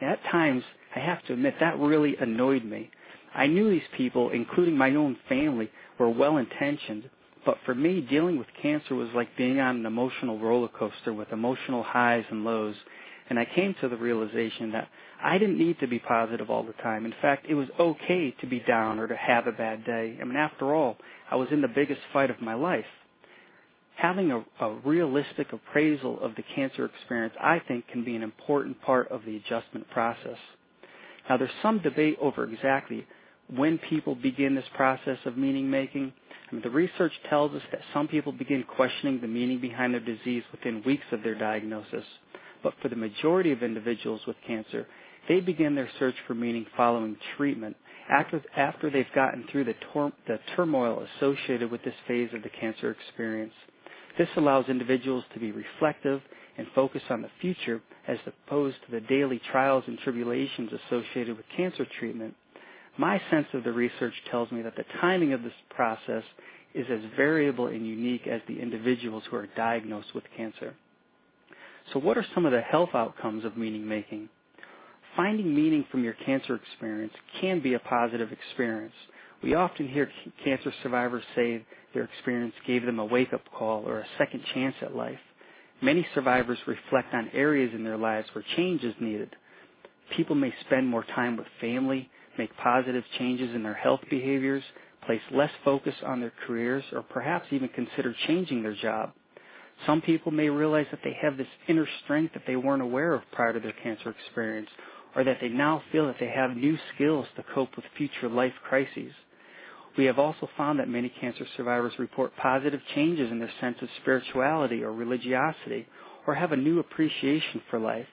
And 0.00 0.10
at 0.10 0.22
times, 0.30 0.62
I 0.94 1.00
have 1.00 1.22
to 1.24 1.32
admit, 1.32 1.54
that 1.60 1.78
really 1.78 2.16
annoyed 2.16 2.64
me. 2.64 2.90
I 3.34 3.46
knew 3.46 3.70
these 3.70 3.82
people, 3.96 4.30
including 4.30 4.76
my 4.76 4.94
own 4.94 5.16
family, 5.28 5.70
were 5.98 6.10
well 6.10 6.36
intentioned, 6.36 7.10
but 7.44 7.58
for 7.64 7.74
me, 7.74 8.00
dealing 8.00 8.38
with 8.38 8.46
cancer 8.60 8.94
was 8.94 9.08
like 9.14 9.36
being 9.36 9.58
on 9.60 9.76
an 9.76 9.86
emotional 9.86 10.38
roller 10.38 10.68
coaster 10.68 11.12
with 11.12 11.32
emotional 11.32 11.82
highs 11.82 12.24
and 12.30 12.44
lows. 12.44 12.76
And 13.28 13.38
I 13.38 13.46
came 13.54 13.74
to 13.80 13.88
the 13.88 13.96
realization 13.96 14.72
that 14.72 14.88
I 15.22 15.38
didn't 15.38 15.58
need 15.58 15.78
to 15.80 15.86
be 15.86 15.98
positive 15.98 16.50
all 16.50 16.62
the 16.62 16.72
time. 16.74 17.04
In 17.06 17.14
fact, 17.22 17.46
it 17.48 17.54
was 17.54 17.68
okay 17.78 18.34
to 18.40 18.46
be 18.46 18.60
down 18.60 18.98
or 18.98 19.06
to 19.06 19.16
have 19.16 19.46
a 19.46 19.52
bad 19.52 19.84
day. 19.84 20.18
I 20.20 20.24
mean, 20.24 20.36
after 20.36 20.74
all, 20.74 20.96
I 21.30 21.36
was 21.36 21.48
in 21.50 21.62
the 21.62 21.68
biggest 21.68 22.00
fight 22.12 22.30
of 22.30 22.40
my 22.40 22.54
life. 22.54 22.84
Having 23.96 24.32
a, 24.32 24.44
a 24.60 24.74
realistic 24.84 25.52
appraisal 25.52 26.20
of 26.20 26.34
the 26.34 26.42
cancer 26.54 26.84
experience, 26.84 27.34
I 27.40 27.60
think, 27.66 27.86
can 27.88 28.04
be 28.04 28.16
an 28.16 28.22
important 28.22 28.80
part 28.82 29.08
of 29.10 29.24
the 29.24 29.36
adjustment 29.36 29.88
process. 29.90 30.38
Now, 31.28 31.36
there's 31.36 31.50
some 31.62 31.78
debate 31.78 32.18
over 32.20 32.44
exactly 32.44 33.06
when 33.54 33.78
people 33.78 34.14
begin 34.14 34.54
this 34.54 34.64
process 34.74 35.18
of 35.24 35.36
meaning 35.36 35.70
making. 35.70 36.12
The 36.52 36.70
research 36.70 37.12
tells 37.30 37.52
us 37.54 37.62
that 37.72 37.80
some 37.94 38.08
people 38.08 38.32
begin 38.32 38.62
questioning 38.64 39.20
the 39.20 39.26
meaning 39.26 39.58
behind 39.60 39.94
their 39.94 40.00
disease 40.00 40.42
within 40.52 40.82
weeks 40.84 41.04
of 41.10 41.22
their 41.22 41.34
diagnosis. 41.34 42.04
But 42.62 42.74
for 42.82 42.88
the 42.88 42.96
majority 42.96 43.52
of 43.52 43.62
individuals 43.62 44.20
with 44.26 44.36
cancer, 44.46 44.86
they 45.28 45.40
begin 45.40 45.74
their 45.74 45.88
search 45.98 46.14
for 46.26 46.34
meaning 46.34 46.66
following 46.76 47.16
treatment 47.36 47.76
after, 48.10 48.42
after 48.56 48.90
they've 48.90 49.06
gotten 49.14 49.44
through 49.50 49.64
the, 49.64 49.74
tor- 49.92 50.12
the 50.26 50.38
turmoil 50.54 51.06
associated 51.16 51.70
with 51.70 51.82
this 51.84 51.94
phase 52.06 52.30
of 52.34 52.42
the 52.42 52.50
cancer 52.50 52.90
experience. 52.90 53.54
This 54.18 54.28
allows 54.36 54.68
individuals 54.68 55.24
to 55.34 55.40
be 55.40 55.52
reflective 55.52 56.20
and 56.58 56.66
focus 56.74 57.02
on 57.10 57.22
the 57.22 57.30
future 57.40 57.80
as 58.06 58.18
opposed 58.26 58.76
to 58.84 58.92
the 58.92 59.00
daily 59.00 59.40
trials 59.50 59.84
and 59.86 59.98
tribulations 60.00 60.70
associated 60.86 61.36
with 61.36 61.46
cancer 61.56 61.86
treatment. 61.98 62.34
My 62.98 63.20
sense 63.30 63.46
of 63.54 63.64
the 63.64 63.72
research 63.72 64.14
tells 64.30 64.50
me 64.52 64.62
that 64.62 64.76
the 64.76 64.84
timing 65.00 65.32
of 65.32 65.42
this 65.42 65.52
process 65.70 66.24
is 66.74 66.86
as 66.90 67.00
variable 67.16 67.66
and 67.66 67.86
unique 67.86 68.26
as 68.26 68.40
the 68.46 68.60
individuals 68.60 69.22
who 69.30 69.36
are 69.36 69.48
diagnosed 69.56 70.14
with 70.14 70.24
cancer. 70.36 70.74
So, 71.92 71.98
what 71.98 72.16
are 72.16 72.26
some 72.34 72.46
of 72.46 72.52
the 72.52 72.60
health 72.60 72.90
outcomes 72.94 73.44
of 73.44 73.56
meaning 73.56 73.86
making? 73.86 74.28
Finding 75.16 75.54
meaning 75.54 75.84
from 75.90 76.04
your 76.04 76.14
cancer 76.24 76.54
experience 76.54 77.12
can 77.40 77.60
be 77.60 77.74
a 77.74 77.78
positive 77.78 78.30
experience. 78.32 78.94
We 79.42 79.54
often 79.54 79.88
hear 79.88 80.10
cancer 80.44 80.72
survivors 80.82 81.24
say 81.34 81.64
their 81.92 82.04
experience 82.04 82.54
gave 82.66 82.84
them 82.84 82.98
a 82.98 83.04
wake 83.04 83.32
up 83.32 83.42
call 83.52 83.86
or 83.86 83.98
a 83.98 84.06
second 84.16 84.42
chance 84.54 84.76
at 84.80 84.94
life. 84.94 85.18
Many 85.82 86.06
survivors 86.14 86.58
reflect 86.66 87.12
on 87.12 87.30
areas 87.34 87.72
in 87.74 87.84
their 87.84 87.96
lives 87.96 88.28
where 88.34 88.44
change 88.56 88.84
is 88.84 88.94
needed. 89.00 89.34
People 90.16 90.36
may 90.36 90.54
spend 90.66 90.86
more 90.86 91.04
time 91.04 91.36
with 91.36 91.46
family, 91.60 92.08
make 92.38 92.56
positive 92.56 93.04
changes 93.18 93.54
in 93.54 93.62
their 93.62 93.74
health 93.74 94.00
behaviors, 94.10 94.62
place 95.06 95.20
less 95.32 95.50
focus 95.64 95.94
on 96.04 96.20
their 96.20 96.32
careers, 96.46 96.84
or 96.92 97.02
perhaps 97.02 97.46
even 97.50 97.68
consider 97.68 98.14
changing 98.26 98.62
their 98.62 98.74
job. 98.74 99.12
Some 99.86 100.00
people 100.00 100.30
may 100.30 100.48
realize 100.48 100.86
that 100.90 101.00
they 101.02 101.16
have 101.20 101.36
this 101.36 101.48
inner 101.68 101.86
strength 102.04 102.34
that 102.34 102.44
they 102.46 102.56
weren't 102.56 102.82
aware 102.82 103.14
of 103.14 103.22
prior 103.32 103.52
to 103.52 103.60
their 103.60 103.74
cancer 103.82 104.10
experience, 104.10 104.68
or 105.16 105.24
that 105.24 105.38
they 105.40 105.48
now 105.48 105.82
feel 105.90 106.06
that 106.06 106.16
they 106.20 106.28
have 106.28 106.56
new 106.56 106.78
skills 106.94 107.26
to 107.36 107.44
cope 107.54 107.74
with 107.76 107.84
future 107.96 108.28
life 108.28 108.54
crises. 108.62 109.12
We 109.98 110.04
have 110.04 110.18
also 110.18 110.48
found 110.56 110.78
that 110.78 110.88
many 110.88 111.12
cancer 111.20 111.46
survivors 111.56 111.92
report 111.98 112.32
positive 112.36 112.80
changes 112.94 113.30
in 113.30 113.38
their 113.38 113.52
sense 113.60 113.76
of 113.82 113.88
spirituality 114.00 114.82
or 114.82 114.92
religiosity, 114.92 115.86
or 116.26 116.34
have 116.34 116.52
a 116.52 116.56
new 116.56 116.78
appreciation 116.78 117.60
for 117.68 117.78
life. 117.78 118.06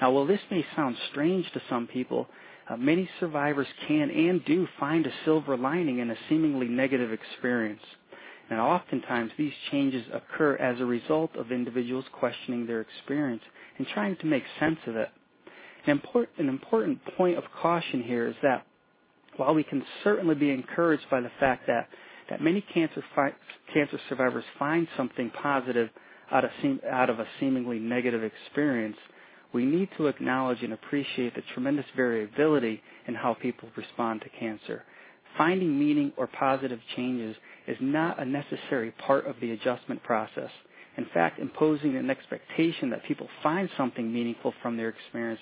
Now, 0.00 0.12
while 0.12 0.26
this 0.26 0.40
may 0.50 0.64
sound 0.76 0.96
strange 1.10 1.50
to 1.52 1.62
some 1.68 1.86
people, 1.86 2.28
uh, 2.68 2.76
many 2.76 3.08
survivors 3.20 3.66
can 3.88 4.10
and 4.10 4.44
do 4.44 4.66
find 4.80 5.06
a 5.06 5.12
silver 5.24 5.56
lining 5.56 5.98
in 6.00 6.10
a 6.10 6.16
seemingly 6.28 6.68
negative 6.68 7.12
experience. 7.12 7.82
And 8.50 8.60
oftentimes 8.60 9.32
these 9.38 9.52
changes 9.72 10.04
occur 10.12 10.56
as 10.56 10.80
a 10.80 10.84
result 10.84 11.34
of 11.36 11.52
individuals 11.52 12.04
questioning 12.12 12.66
their 12.66 12.80
experience 12.80 13.42
and 13.78 13.86
trying 13.88 14.16
to 14.16 14.26
make 14.26 14.44
sense 14.60 14.78
of 14.86 14.96
it. 14.96 15.08
An 15.86 15.90
important, 15.92 16.38
an 16.38 16.48
important 16.48 17.00
point 17.16 17.38
of 17.38 17.44
caution 17.60 18.02
here 18.02 18.28
is 18.28 18.34
that 18.42 18.64
while 19.36 19.54
we 19.54 19.64
can 19.64 19.82
certainly 20.04 20.34
be 20.34 20.50
encouraged 20.50 21.04
by 21.10 21.20
the 21.20 21.30
fact 21.40 21.66
that 21.66 21.88
that 22.30 22.40
many 22.42 22.60
cancer, 22.74 23.04
fi- 23.14 23.34
cancer 23.72 23.98
survivors 24.08 24.44
find 24.58 24.88
something 24.96 25.30
positive 25.42 25.88
out 26.32 26.44
of, 26.44 26.50
seem- 26.62 26.80
out 26.90 27.10
of 27.10 27.20
a 27.20 27.26
seemingly 27.40 27.78
negative 27.78 28.22
experience, 28.24 28.96
we 29.56 29.64
need 29.64 29.88
to 29.96 30.06
acknowledge 30.06 30.62
and 30.62 30.74
appreciate 30.74 31.34
the 31.34 31.40
tremendous 31.54 31.86
variability 31.96 32.78
in 33.08 33.14
how 33.14 33.32
people 33.32 33.70
respond 33.74 34.20
to 34.20 34.28
cancer. 34.38 34.84
Finding 35.38 35.78
meaning 35.78 36.12
or 36.18 36.26
positive 36.26 36.78
changes 36.94 37.34
is 37.66 37.78
not 37.80 38.20
a 38.20 38.24
necessary 38.26 38.90
part 39.06 39.26
of 39.26 39.34
the 39.40 39.52
adjustment 39.52 40.02
process. 40.02 40.50
In 40.98 41.06
fact, 41.14 41.38
imposing 41.38 41.96
an 41.96 42.10
expectation 42.10 42.90
that 42.90 43.04
people 43.04 43.28
find 43.42 43.70
something 43.78 44.12
meaningful 44.12 44.52
from 44.60 44.76
their 44.76 44.90
experience 44.90 45.40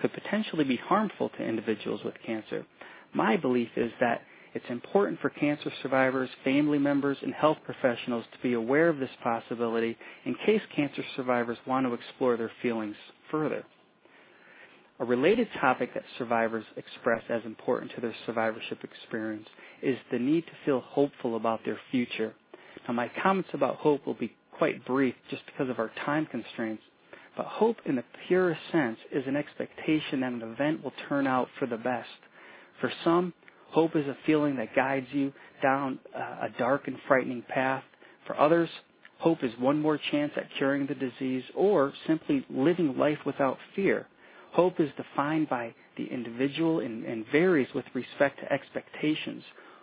could 0.00 0.12
potentially 0.12 0.62
be 0.64 0.76
harmful 0.76 1.30
to 1.30 1.42
individuals 1.42 2.02
with 2.04 2.14
cancer. 2.24 2.64
My 3.14 3.36
belief 3.36 3.70
is 3.76 3.90
that 3.98 4.22
it's 4.54 4.64
important 4.70 5.18
for 5.20 5.30
cancer 5.30 5.72
survivors, 5.82 6.30
family 6.44 6.78
members, 6.78 7.18
and 7.20 7.34
health 7.34 7.58
professionals 7.64 8.24
to 8.30 8.38
be 8.44 8.52
aware 8.52 8.88
of 8.88 8.98
this 8.98 9.10
possibility 9.24 9.98
in 10.24 10.36
case 10.46 10.62
cancer 10.76 11.02
survivors 11.16 11.58
want 11.66 11.84
to 11.84 11.94
explore 11.94 12.36
their 12.36 12.52
feelings 12.62 12.94
further. 13.30 13.64
A 14.98 15.04
related 15.04 15.48
topic 15.60 15.92
that 15.92 16.04
survivors 16.16 16.64
express 16.76 17.22
as 17.28 17.44
important 17.44 17.92
to 17.94 18.00
their 18.00 18.14
survivorship 18.24 18.82
experience 18.82 19.46
is 19.82 19.98
the 20.10 20.18
need 20.18 20.46
to 20.46 20.52
feel 20.64 20.80
hopeful 20.80 21.36
about 21.36 21.60
their 21.64 21.78
future. 21.90 22.34
Now, 22.88 22.94
my 22.94 23.10
comments 23.22 23.50
about 23.52 23.76
hope 23.76 24.06
will 24.06 24.14
be 24.14 24.32
quite 24.52 24.86
brief 24.86 25.14
just 25.28 25.42
because 25.46 25.68
of 25.68 25.78
our 25.78 25.90
time 26.06 26.24
constraints, 26.26 26.82
but 27.36 27.44
hope 27.44 27.76
in 27.84 27.96
the 27.96 28.04
purest 28.26 28.60
sense 28.72 28.96
is 29.12 29.24
an 29.26 29.36
expectation 29.36 30.20
that 30.20 30.32
an 30.32 30.42
event 30.42 30.82
will 30.82 30.94
turn 31.10 31.26
out 31.26 31.48
for 31.58 31.66
the 31.66 31.76
best. 31.76 32.08
For 32.80 32.90
some, 33.04 33.34
hope 33.70 33.94
is 33.96 34.06
a 34.06 34.16
feeling 34.24 34.56
that 34.56 34.74
guides 34.74 35.08
you 35.12 35.32
down 35.62 35.98
uh, 36.14 36.46
a 36.46 36.48
dark 36.58 36.88
and 36.88 36.96
frightening 37.06 37.42
path. 37.46 37.84
For 38.26 38.38
others, 38.40 38.70
hope 39.18 39.42
is 39.42 39.52
one 39.58 39.80
more 39.80 39.98
chance 40.10 40.32
at 40.36 40.48
curing 40.58 40.86
the 40.86 40.94
disease 40.94 41.44
or 41.54 41.92
simply 42.06 42.44
living 42.50 42.96
life 42.98 43.18
without 43.24 43.58
fear. 43.74 44.06
Hope 44.52 44.80
is 44.80 44.90
defined 44.96 45.48
by 45.48 45.74
the 45.96 46.06
individual 46.06 46.80
and, 46.80 47.04
and, 47.04 47.26
varies 47.30 47.68
with 47.74 47.84
respect 47.94 48.40
to 48.40 48.52
expectations. 48.52 49.42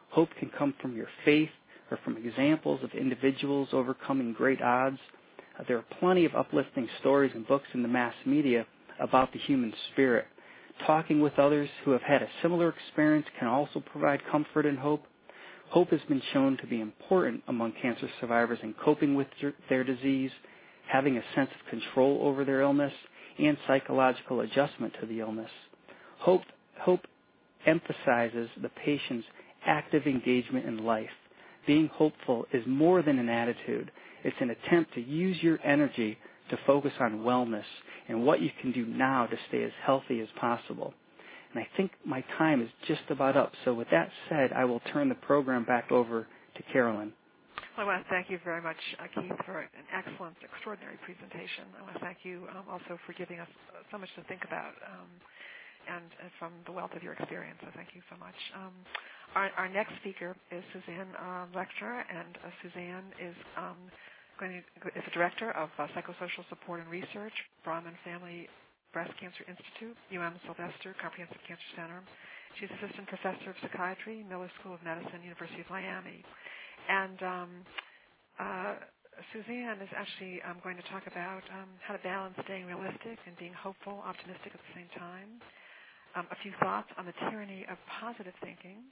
Hope 0.09 0.29
can 0.39 0.49
come 0.49 0.73
from 0.81 0.95
your 0.95 1.07
faith 1.25 1.49
or 1.91 1.99
from 2.03 2.17
examples 2.17 2.83
of 2.83 2.91
individuals 2.91 3.69
overcoming 3.71 4.33
great 4.33 4.61
odds. 4.61 4.97
Uh, 5.59 5.63
there 5.67 5.77
are 5.77 5.85
plenty 5.99 6.25
of 6.25 6.35
uplifting 6.35 6.87
stories 6.99 7.31
and 7.35 7.47
books 7.47 7.67
in 7.73 7.83
the 7.83 7.87
mass 7.87 8.15
media 8.25 8.65
about 8.99 9.31
the 9.33 9.39
human 9.39 9.73
spirit. 9.91 10.25
Talking 10.87 11.21
with 11.21 11.37
others 11.37 11.69
who 11.85 11.91
have 11.91 12.01
had 12.01 12.21
a 12.21 12.29
similar 12.41 12.69
experience 12.69 13.27
can 13.37 13.47
also 13.47 13.79
provide 13.79 14.21
comfort 14.31 14.65
and 14.65 14.79
hope. 14.79 15.05
Hope 15.73 15.89
has 15.89 16.01
been 16.07 16.21
shown 16.33 16.55
to 16.57 16.67
be 16.67 16.81
important 16.81 17.41
among 17.47 17.73
cancer 17.81 18.07
survivors 18.21 18.59
in 18.61 18.75
coping 18.75 19.15
with 19.15 19.25
their 19.69 19.83
disease, 19.83 20.29
having 20.87 21.17
a 21.17 21.23
sense 21.33 21.49
of 21.49 21.67
control 21.71 22.19
over 22.21 22.45
their 22.45 22.61
illness, 22.61 22.93
and 23.39 23.57
psychological 23.65 24.41
adjustment 24.41 24.93
to 25.01 25.07
the 25.07 25.19
illness. 25.19 25.49
Hope, 26.19 26.43
hope 26.79 26.99
emphasizes 27.65 28.49
the 28.61 28.69
patient's 28.85 29.25
active 29.65 30.05
engagement 30.05 30.67
in 30.67 30.85
life. 30.85 31.09
Being 31.65 31.87
hopeful 31.87 32.45
is 32.53 32.61
more 32.67 33.01
than 33.01 33.17
an 33.17 33.29
attitude. 33.29 33.89
It's 34.23 34.37
an 34.41 34.51
attempt 34.51 34.93
to 34.93 35.01
use 35.01 35.41
your 35.41 35.57
energy 35.65 36.19
to 36.51 36.59
focus 36.67 36.93
on 36.99 37.21
wellness 37.21 37.65
and 38.07 38.23
what 38.27 38.41
you 38.41 38.51
can 38.61 38.73
do 38.73 38.85
now 38.85 39.25
to 39.25 39.37
stay 39.47 39.63
as 39.63 39.71
healthy 39.83 40.19
as 40.19 40.27
possible. 40.39 40.93
And 41.53 41.63
I 41.63 41.67
think 41.77 41.91
my 42.05 42.23
time 42.37 42.61
is 42.61 42.69
just 42.87 43.03
about 43.09 43.37
up. 43.37 43.51
So 43.63 43.73
with 43.73 43.87
that 43.91 44.09
said, 44.29 44.51
I 44.53 44.65
will 44.65 44.81
turn 44.91 45.09
the 45.09 45.15
program 45.15 45.65
back 45.65 45.91
over 45.91 46.27
to 46.55 46.63
Carolyn. 46.73 47.13
I 47.77 47.83
want 47.83 48.03
to 48.05 48.09
thank 48.09 48.29
you 48.29 48.37
very 48.43 48.61
much, 48.61 48.77
uh, 49.01 49.09
Keith, 49.13 49.33
for 49.45 49.61
an 49.65 49.85
excellent, 49.89 50.37
extraordinary 50.45 50.97
presentation. 51.01 51.65
I 51.77 51.81
want 51.81 51.93
to 51.97 52.05
thank 52.05 52.21
you 52.21 52.45
um, 52.53 52.65
also 52.69 53.01
for 53.05 53.13
giving 53.13 53.39
us 53.39 53.49
so 53.89 53.97
much 53.97 54.09
to 54.15 54.21
think 54.29 54.45
about 54.45 54.77
um, 54.85 55.09
and, 55.89 56.05
and, 56.21 56.29
from 56.37 56.53
the 56.65 56.71
wealth 56.71 56.93
of 56.95 57.01
your 57.01 57.13
experience. 57.13 57.57
So 57.61 57.69
thank 57.75 57.89
you 57.97 58.01
so 58.13 58.17
much. 58.17 58.37
Um, 58.53 58.73
our, 59.33 59.49
our, 59.57 59.69
next 59.69 59.93
speaker 60.01 60.37
is 60.53 60.61
Suzanne 60.69 61.09
uh, 61.17 61.49
Lechner, 61.57 62.05
and 62.13 62.37
uh, 62.45 62.53
Suzanne 62.61 63.09
is 63.17 63.33
um, 63.57 63.77
going 64.39 64.61
to, 64.61 64.87
is 64.93 65.03
the 65.05 65.13
director 65.17 65.49
of 65.57 65.69
uh, 65.77 65.89
psychosocial 65.97 66.45
support 66.49 66.79
and 66.79 66.89
research, 66.89 67.33
Braman 67.65 67.97
Family 68.05 68.47
Breast 68.93 69.11
Cancer 69.19 69.43
Institute, 69.49 69.97
UM 70.13 70.37
Sylvester 70.45 70.95
Comprehensive 71.01 71.41
Cancer 71.49 71.69
Center. 71.75 71.99
She's 72.61 72.69
assistant 72.77 73.09
professor 73.09 73.49
of 73.49 73.57
psychiatry, 73.65 74.21
Miller 74.29 74.49
School 74.61 74.77
of 74.77 74.81
Medicine, 74.85 75.25
University 75.25 75.65
of 75.65 75.69
Miami. 75.73 76.21
And 76.87 77.17
um, 77.25 77.49
uh, 78.39 78.73
Suzanne 79.33 79.81
is 79.81 79.91
actually 79.93 80.41
um, 80.45 80.57
going 80.63 80.77
to 80.77 80.85
talk 80.89 81.05
about 81.09 81.43
um, 81.53 81.69
how 81.81 81.97
to 81.97 82.01
balance 82.05 82.37
staying 82.45 82.65
realistic 82.69 83.17
and 83.25 83.33
being 83.37 83.53
hopeful, 83.53 84.01
optimistic 84.05 84.53
at 84.53 84.61
the 84.61 84.73
same 84.77 84.89
time. 84.97 85.29
Um, 86.17 86.25
a 86.29 86.37
few 86.45 86.53
thoughts 86.61 86.89
on 86.97 87.05
the 87.09 87.15
tyranny 87.29 87.65
of 87.69 87.77
positive 88.01 88.33
thinking, 88.41 88.85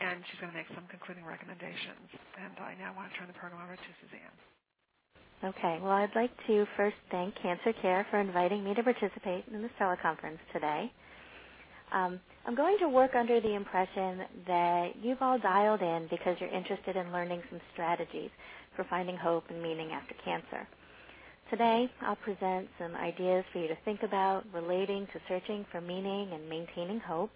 and 0.00 0.20
she's 0.28 0.40
going 0.40 0.52
to 0.52 0.58
make 0.58 0.68
some 0.76 0.84
concluding 0.92 1.24
recommendations. 1.24 2.08
And 2.36 2.52
I 2.60 2.76
now 2.76 2.92
want 2.96 3.12
to 3.12 3.14
turn 3.16 3.28
the 3.28 3.36
program 3.36 3.64
over 3.64 3.76
to 3.76 3.90
Suzanne. 4.04 4.36
Okay. 5.44 5.78
Well, 5.82 5.92
I'd 5.92 6.16
like 6.16 6.32
to 6.48 6.66
first 6.76 6.96
thank 7.10 7.34
Cancer 7.42 7.72
Care 7.82 8.06
for 8.10 8.20
inviting 8.20 8.64
me 8.64 8.74
to 8.74 8.82
participate 8.82 9.44
in 9.52 9.62
this 9.62 9.70
teleconference 9.80 10.38
today. 10.52 10.90
Um, 11.92 12.20
I'm 12.46 12.56
going 12.56 12.78
to 12.80 12.88
work 12.88 13.14
under 13.14 13.40
the 13.40 13.54
impression 13.54 14.22
that 14.46 14.90
you've 15.02 15.22
all 15.22 15.38
dialed 15.38 15.82
in 15.82 16.08
because 16.10 16.36
you're 16.40 16.50
interested 16.50 16.96
in 16.96 17.12
learning 17.12 17.42
some 17.50 17.60
strategies 17.72 18.30
for 18.76 18.84
finding 18.90 19.16
hope 19.16 19.44
and 19.50 19.62
meaning 19.62 19.90
after 19.92 20.14
cancer. 20.24 20.66
Today, 21.50 21.90
I'll 22.02 22.16
present 22.16 22.68
some 22.78 22.94
ideas 22.96 23.44
for 23.52 23.60
you 23.60 23.68
to 23.68 23.76
think 23.84 24.02
about 24.04 24.44
relating 24.54 25.06
to 25.08 25.20
searching 25.28 25.66
for 25.72 25.80
meaning 25.80 26.30
and 26.32 26.48
maintaining 26.48 27.00
hope. 27.00 27.30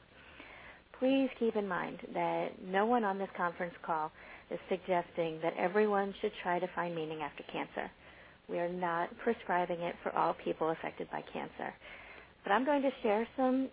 Please 0.98 1.30
keep 1.38 1.56
in 1.56 1.68
mind 1.68 1.98
that 2.14 2.50
no 2.66 2.86
one 2.86 3.04
on 3.04 3.18
this 3.18 3.28
conference 3.36 3.74
call 3.84 4.12
is 4.50 4.58
suggesting 4.68 5.40
that 5.42 5.54
everyone 5.58 6.14
should 6.20 6.32
try 6.42 6.58
to 6.58 6.68
find 6.74 6.94
meaning 6.94 7.22
after 7.22 7.42
cancer. 7.52 7.90
We 8.48 8.58
are 8.58 8.68
not 8.68 9.10
prescribing 9.18 9.80
it 9.80 9.96
for 10.02 10.14
all 10.16 10.34
people 10.44 10.70
affected 10.70 11.10
by 11.10 11.22
cancer. 11.32 11.74
But 12.44 12.52
I'm 12.52 12.64
going 12.64 12.82
to 12.82 12.90
share 13.02 13.26
some 13.36 13.68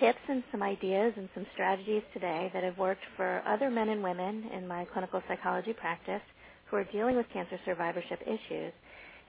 tips 0.00 0.18
and 0.28 0.42
some 0.52 0.62
ideas 0.62 1.14
and 1.16 1.28
some 1.34 1.46
strategies 1.54 2.02
today 2.14 2.50
that 2.54 2.64
have 2.64 2.78
worked 2.78 3.02
for 3.16 3.42
other 3.46 3.70
men 3.70 3.88
and 3.90 4.02
women 4.02 4.50
in 4.56 4.66
my 4.68 4.86
clinical 4.92 5.22
psychology 5.28 5.72
practice 5.72 6.22
who 6.70 6.76
are 6.76 6.84
dealing 6.84 7.16
with 7.16 7.26
cancer 7.32 7.58
survivorship 7.64 8.20
issues 8.26 8.72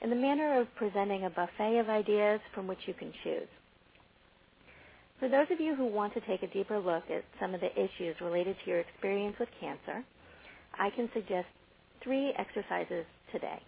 in 0.01 0.09
the 0.09 0.15
manner 0.15 0.59
of 0.59 0.67
presenting 0.75 1.25
a 1.25 1.29
buffet 1.29 1.79
of 1.79 1.89
ideas 1.89 2.39
from 2.53 2.67
which 2.67 2.79
you 2.87 2.93
can 2.93 3.13
choose. 3.23 3.47
For 5.19 5.29
those 5.29 5.47
of 5.51 5.59
you 5.61 5.75
who 5.75 5.85
want 5.85 6.13
to 6.15 6.21
take 6.21 6.43
a 6.43 6.47
deeper 6.47 6.79
look 6.79 7.03
at 7.11 7.23
some 7.39 7.53
of 7.53 7.61
the 7.61 7.71
issues 7.79 8.15
related 8.21 8.55
to 8.63 8.69
your 8.71 8.79
experience 8.79 9.35
with 9.39 9.49
cancer, 9.59 10.03
I 10.77 10.89
can 10.91 11.09
suggest 11.13 11.47
three 12.03 12.33
exercises 12.37 13.05
today. 13.31 13.59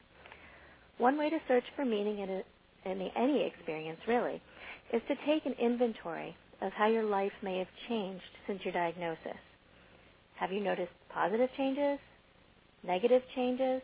One 0.98 1.18
way 1.18 1.30
to 1.30 1.38
search 1.48 1.64
for 1.76 1.86
meaning 1.86 2.20
in, 2.20 2.30
a, 2.30 2.90
in 2.92 3.10
any 3.18 3.46
experience, 3.48 4.00
really, 4.08 4.42
is 4.94 5.02
to 5.08 5.16
take 5.28 5.46
an 5.46 5.56
inventory 5.60 6.36
of 6.62 6.72
how 6.74 6.88
your 6.88 7.04
life 7.04 7.32
may 7.42 7.58
have 7.60 7.68
changed 7.90 8.24
since 8.48 8.60
your 8.64 8.74
diagnosis. 8.74 9.40
Have 10.40 10.52
you 10.52 10.60
noticed 10.62 10.92
positive 11.14 11.50
changes? 11.58 12.00
Negative 12.86 13.22
changes? 13.36 13.82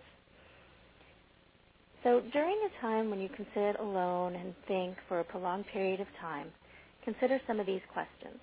So 2.03 2.21
during 2.31 2.55
a 2.65 2.81
time 2.81 3.09
when 3.09 3.19
you 3.19 3.29
can 3.29 3.45
sit 3.53 3.79
alone 3.79 4.35
and 4.35 4.53
think 4.67 4.95
for 5.07 5.19
a 5.19 5.23
prolonged 5.23 5.65
period 5.73 5.99
of 5.99 6.07
time, 6.21 6.47
consider 7.03 7.39
some 7.47 7.59
of 7.59 7.65
these 7.65 7.81
questions. 7.91 8.39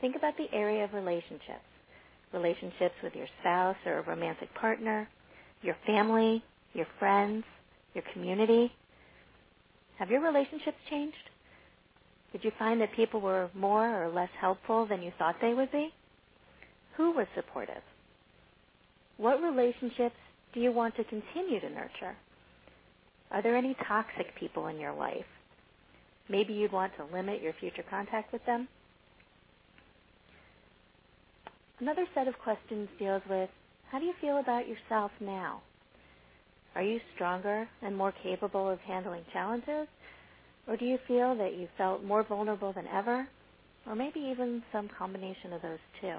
Think 0.00 0.16
about 0.16 0.36
the 0.36 0.46
area 0.52 0.84
of 0.84 0.92
relationships. 0.92 1.64
Relationships 2.32 2.94
with 3.02 3.14
your 3.14 3.28
spouse 3.40 3.76
or 3.86 3.98
a 3.98 4.02
romantic 4.02 4.52
partner, 4.54 5.08
your 5.62 5.76
family, 5.86 6.42
your 6.74 6.86
friends, 6.98 7.44
your 7.94 8.04
community. 8.12 8.72
Have 9.98 10.10
your 10.10 10.22
relationships 10.22 10.78
changed? 10.90 11.16
Did 12.32 12.44
you 12.44 12.52
find 12.58 12.80
that 12.80 12.92
people 12.94 13.20
were 13.20 13.50
more 13.54 14.04
or 14.04 14.10
less 14.10 14.30
helpful 14.40 14.86
than 14.86 15.02
you 15.02 15.12
thought 15.18 15.36
they 15.40 15.54
would 15.54 15.72
be? 15.72 15.90
Who 16.96 17.12
was 17.12 17.26
supportive? 17.34 17.82
What 19.18 19.42
relationships 19.42 20.16
do 20.54 20.60
you 20.60 20.72
want 20.72 20.96
to 20.96 21.04
continue 21.04 21.60
to 21.60 21.70
nurture? 21.70 22.16
Are 23.30 23.42
there 23.42 23.56
any 23.56 23.76
toxic 23.88 24.34
people 24.38 24.68
in 24.68 24.78
your 24.80 24.94
life? 24.94 25.24
Maybe 26.28 26.54
you'd 26.54 26.72
want 26.72 26.92
to 26.96 27.16
limit 27.16 27.42
your 27.42 27.54
future 27.60 27.84
contact 27.88 28.32
with 28.32 28.44
them. 28.46 28.68
Another 31.78 32.06
set 32.14 32.26
of 32.26 32.38
questions 32.38 32.88
deals 32.98 33.22
with 33.28 33.50
how 33.90 33.98
do 33.98 34.06
you 34.06 34.14
feel 34.20 34.38
about 34.38 34.66
yourself 34.66 35.10
now? 35.20 35.60
Are 36.74 36.82
you 36.82 37.00
stronger 37.14 37.68
and 37.82 37.96
more 37.96 38.12
capable 38.22 38.68
of 38.68 38.80
handling 38.80 39.22
challenges? 39.32 39.86
Or 40.66 40.76
do 40.76 40.84
you 40.84 40.98
feel 41.06 41.34
that 41.36 41.54
you 41.54 41.68
felt 41.76 42.02
more 42.02 42.22
vulnerable 42.22 42.72
than 42.72 42.86
ever? 42.86 43.28
Or 43.86 43.94
maybe 43.94 44.20
even 44.20 44.62
some 44.72 44.88
combination 44.98 45.52
of 45.52 45.62
those 45.62 45.78
two. 46.00 46.16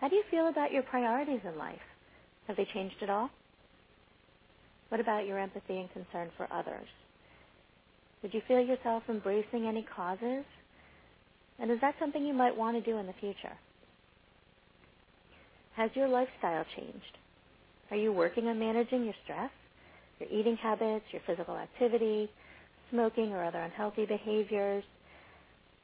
How 0.00 0.08
do 0.08 0.16
you 0.16 0.22
feel 0.30 0.48
about 0.48 0.72
your 0.72 0.82
priorities 0.82 1.40
in 1.44 1.58
life? 1.58 1.80
Have 2.46 2.56
they 2.56 2.66
changed 2.72 2.96
at 3.02 3.10
all? 3.10 3.30
What 4.90 5.00
about 5.00 5.26
your 5.26 5.38
empathy 5.38 5.78
and 5.78 5.92
concern 5.92 6.30
for 6.36 6.46
others? 6.52 6.88
Would 8.22 8.34
you 8.34 8.42
feel 8.46 8.60
yourself 8.60 9.02
embracing 9.08 9.66
any 9.66 9.86
causes? 9.96 10.44
And 11.60 11.70
is 11.70 11.80
that 11.82 11.94
something 12.00 12.24
you 12.24 12.34
might 12.34 12.56
want 12.56 12.76
to 12.82 12.90
do 12.90 12.98
in 12.98 13.06
the 13.06 13.12
future? 13.20 13.56
Has 15.76 15.90
your 15.94 16.08
lifestyle 16.08 16.64
changed? 16.76 17.18
Are 17.90 17.96
you 17.96 18.12
working 18.12 18.46
on 18.46 18.58
managing 18.58 19.04
your 19.04 19.14
stress, 19.24 19.50
your 20.18 20.28
eating 20.30 20.56
habits, 20.56 21.04
your 21.12 21.22
physical 21.26 21.56
activity, 21.56 22.30
smoking 22.90 23.32
or 23.32 23.44
other 23.44 23.60
unhealthy 23.60 24.06
behaviors? 24.06 24.84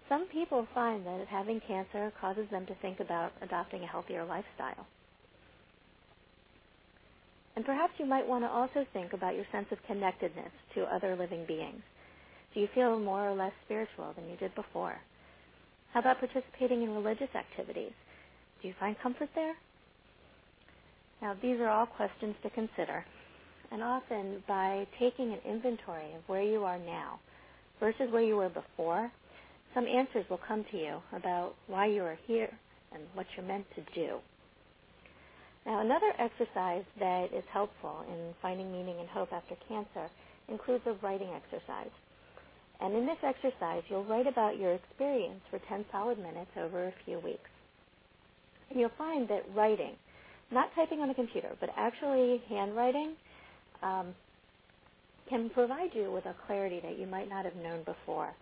Some 0.08 0.26
people 0.32 0.66
find 0.74 1.04
that 1.06 1.26
having 1.28 1.60
cancer 1.66 2.12
causes 2.20 2.46
them 2.50 2.66
to 2.66 2.74
think 2.76 3.00
about 3.00 3.32
adopting 3.42 3.82
a 3.82 3.86
healthier 3.86 4.24
lifestyle. 4.24 4.86
And 7.56 7.64
perhaps 7.64 7.94
you 7.98 8.06
might 8.06 8.26
want 8.28 8.44
to 8.44 8.48
also 8.50 8.86
think 8.92 9.12
about 9.12 9.34
your 9.34 9.46
sense 9.50 9.66
of 9.72 9.78
connectedness 9.86 10.52
to 10.74 10.84
other 10.84 11.16
living 11.16 11.44
beings. 11.46 11.82
Do 12.54 12.60
you 12.60 12.68
feel 12.74 12.98
more 13.00 13.28
or 13.28 13.34
less 13.34 13.52
spiritual 13.64 14.12
than 14.14 14.28
you 14.30 14.36
did 14.36 14.54
before? 14.54 15.00
How 15.96 16.00
about 16.00 16.18
participating 16.20 16.82
in 16.82 16.94
religious 16.94 17.34
activities? 17.34 17.92
Do 18.60 18.68
you 18.68 18.74
find 18.78 18.94
comfort 19.02 19.30
there? 19.34 19.54
Now, 21.22 21.34
these 21.40 21.58
are 21.58 21.68
all 21.68 21.86
questions 21.86 22.34
to 22.42 22.50
consider. 22.50 23.02
And 23.72 23.82
often, 23.82 24.44
by 24.46 24.86
taking 25.00 25.32
an 25.32 25.38
inventory 25.48 26.12
of 26.14 26.20
where 26.26 26.42
you 26.42 26.64
are 26.64 26.76
now 26.76 27.18
versus 27.80 28.12
where 28.12 28.22
you 28.22 28.36
were 28.36 28.50
before, 28.50 29.10
some 29.72 29.86
answers 29.86 30.26
will 30.28 30.40
come 30.46 30.66
to 30.70 30.76
you 30.76 30.98
about 31.14 31.54
why 31.66 31.86
you 31.86 32.02
are 32.02 32.18
here 32.26 32.52
and 32.92 33.02
what 33.14 33.24
you're 33.34 33.46
meant 33.46 33.64
to 33.76 33.80
do. 33.94 34.18
Now, 35.64 35.80
another 35.80 36.12
exercise 36.18 36.84
that 36.98 37.32
is 37.32 37.44
helpful 37.50 38.04
in 38.06 38.34
finding 38.42 38.70
meaning 38.70 38.96
and 39.00 39.08
hope 39.08 39.32
after 39.32 39.54
cancer 39.66 40.10
includes 40.50 40.84
a 40.86 40.92
writing 41.02 41.30
exercise. 41.34 41.88
And 42.80 42.94
in 42.94 43.06
this 43.06 43.18
exercise, 43.22 43.82
you'll 43.88 44.04
write 44.04 44.26
about 44.26 44.58
your 44.58 44.74
experience 44.74 45.40
for 45.50 45.58
10 45.68 45.86
solid 45.92 46.18
minutes 46.18 46.50
over 46.56 46.86
a 46.88 46.94
few 47.04 47.18
weeks. 47.20 47.50
And 48.70 48.80
you'll 48.80 48.90
find 48.98 49.28
that 49.28 49.44
writing, 49.54 49.94
not 50.50 50.70
typing 50.74 51.00
on 51.00 51.10
a 51.10 51.14
computer, 51.14 51.50
but 51.60 51.70
actually 51.76 52.42
handwriting, 52.48 53.14
um, 53.82 54.14
can 55.28 55.50
provide 55.50 55.90
you 55.94 56.12
with 56.12 56.26
a 56.26 56.34
clarity 56.46 56.80
that 56.82 56.98
you 56.98 57.06
might 57.06 57.28
not 57.28 57.44
have 57.44 57.56
known 57.56 57.82
before. 57.84 58.32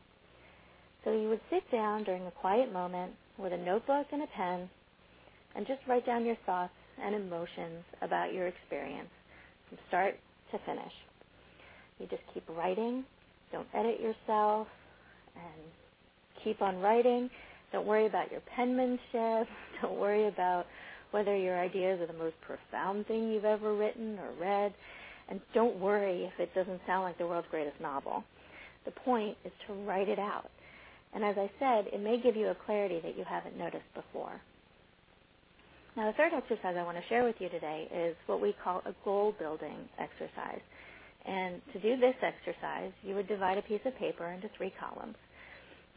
So 1.05 1.13
you 1.13 1.29
would 1.29 1.41
sit 1.51 1.71
down 1.71 2.05
during 2.05 2.27
a 2.27 2.31
quiet 2.31 2.73
moment 2.73 3.13
with 3.39 3.53
a 3.53 3.59
notebook 3.59 4.07
and 4.13 4.23
a 4.23 4.27
pen 4.37 4.71
and 5.55 5.67
just 5.67 5.81
write 5.89 6.07
down 6.07 6.25
your 6.25 6.37
thoughts 6.47 6.73
and 7.03 7.15
emotions 7.15 7.85
about 8.03 8.33
your 8.33 8.47
experience 8.47 9.09
from 9.69 9.79
start 9.89 10.15
to 10.53 10.59
finish. 10.67 10.93
You 11.99 12.07
just 12.07 12.23
keep 12.33 12.45
writing, 12.49 13.05
don't 13.55 13.69
edit 13.73 14.01
yourself, 14.01 14.67
and 15.37 15.63
keep 16.43 16.61
on 16.61 16.81
writing. 16.81 17.31
Don't 17.73 17.87
worry 17.87 18.07
about 18.07 18.33
your 18.33 18.41
penmanship. 18.57 19.49
Don't 19.83 19.99
worry 19.99 20.29
about 20.29 20.67
whether 21.11 21.37
your 21.37 21.59
ideas 21.61 22.01
are 22.01 22.07
the 22.07 22.19
most 22.19 22.35
profound 22.41 23.07
thing 23.07 23.31
you've 23.31 23.45
ever 23.45 23.75
written 23.75 24.19
or 24.19 24.33
read. 24.41 24.75
And 25.29 25.41
don't 25.55 25.79
worry 25.79 26.25
if 26.25 26.41
it 26.41 26.55
doesn't 26.55 26.81
sound 26.87 27.05
like 27.05 27.19
the 27.19 27.27
world's 27.27 27.47
greatest 27.51 27.81
novel. 27.81 28.25
The 28.85 28.91
point 28.91 29.37
is 29.45 29.53
to 29.67 29.73
write 29.73 30.09
it 30.09 30.19
out. 30.19 30.51
And 31.15 31.25
as 31.25 31.37
I 31.39 31.51
said, 31.59 31.93
it 31.93 32.01
may 32.01 32.21
give 32.21 32.37
you 32.37 32.49
a 32.49 32.57
clarity 32.67 33.01
that 33.03 33.17
you 33.17 33.25
haven't 33.25 33.57
noticed 33.57 33.93
before. 33.95 34.41
Now, 35.97 36.11
the 36.11 36.17
third 36.17 36.33
exercise 36.35 36.75
I 36.77 36.83
want 36.83 36.97
to 36.97 37.09
share 37.09 37.25
with 37.25 37.37
you 37.39 37.49
today 37.49 37.89
is 37.95 38.17
what 38.27 38.41
we 38.41 38.55
call 38.65 38.83
a 38.85 38.95
goal 39.05 39.35
building 39.39 39.89
exercise. 39.99 40.61
And 41.27 41.61
to 41.73 41.81
do 41.81 41.97
this 41.97 42.15
exercise, 42.23 42.93
you 43.03 43.15
would 43.15 43.29
divide 43.29 43.59
a 43.59 43.63
piece 43.63 43.81
of 43.87 43.97
paper 43.97 44.27
into 44.29 44.49
three 44.57 44.73
columns. 44.79 45.17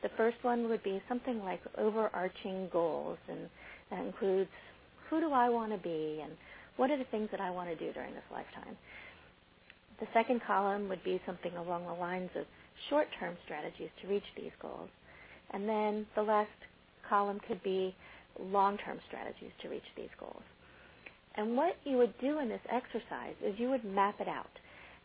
The 0.04 0.10
first 0.16 0.38
one 0.44 0.70
would 0.70 0.84
be 0.84 1.02
something 1.10 1.40
like 1.44 1.62
overarching 1.78 2.70
goals, 2.72 3.18
and 3.30 3.50
that 3.90 4.06
includes 4.06 4.50
who 5.10 5.20
do 5.20 5.32
I 5.32 5.50
want 5.50 5.72
to 5.72 5.78
be 5.78 6.22
and 6.24 6.34
what 6.78 6.92
are 6.92 6.98
the 6.98 7.06
things 7.06 7.30
that 7.32 7.42
I 7.42 7.50
want 7.50 7.70
to 7.70 7.76
do 7.76 7.92
during 7.94 8.14
this 8.14 8.24
lifetime. 8.32 8.78
The 10.00 10.08
second 10.14 10.42
column 10.46 10.90
would 10.90 11.04
be 11.04 11.20
something 11.26 11.56
along 11.58 11.86
the 11.88 11.94
lines 11.94 12.30
of 12.36 12.46
short-term 12.90 13.36
strategies 13.46 13.90
to 14.02 14.08
reach 14.08 14.24
these 14.36 14.52
goals. 14.62 14.90
And 15.52 15.68
then 15.68 16.06
the 16.16 16.22
last 16.22 16.50
column 17.10 17.40
could 17.48 17.64
be 17.64 17.96
long-term 18.40 19.00
strategies 19.08 19.52
to 19.64 19.70
reach 19.70 19.88
these 19.96 20.14
goals. 20.20 20.44
And 21.36 21.56
what 21.58 21.76
you 21.84 21.98
would 21.98 22.14
do 22.20 22.40
in 22.40 22.50
this 22.50 22.62
exercise 22.70 23.36
is 23.44 23.56
you 23.60 23.70
would 23.70 23.86
map 23.86 24.16
it 24.20 24.28
out. 24.28 24.50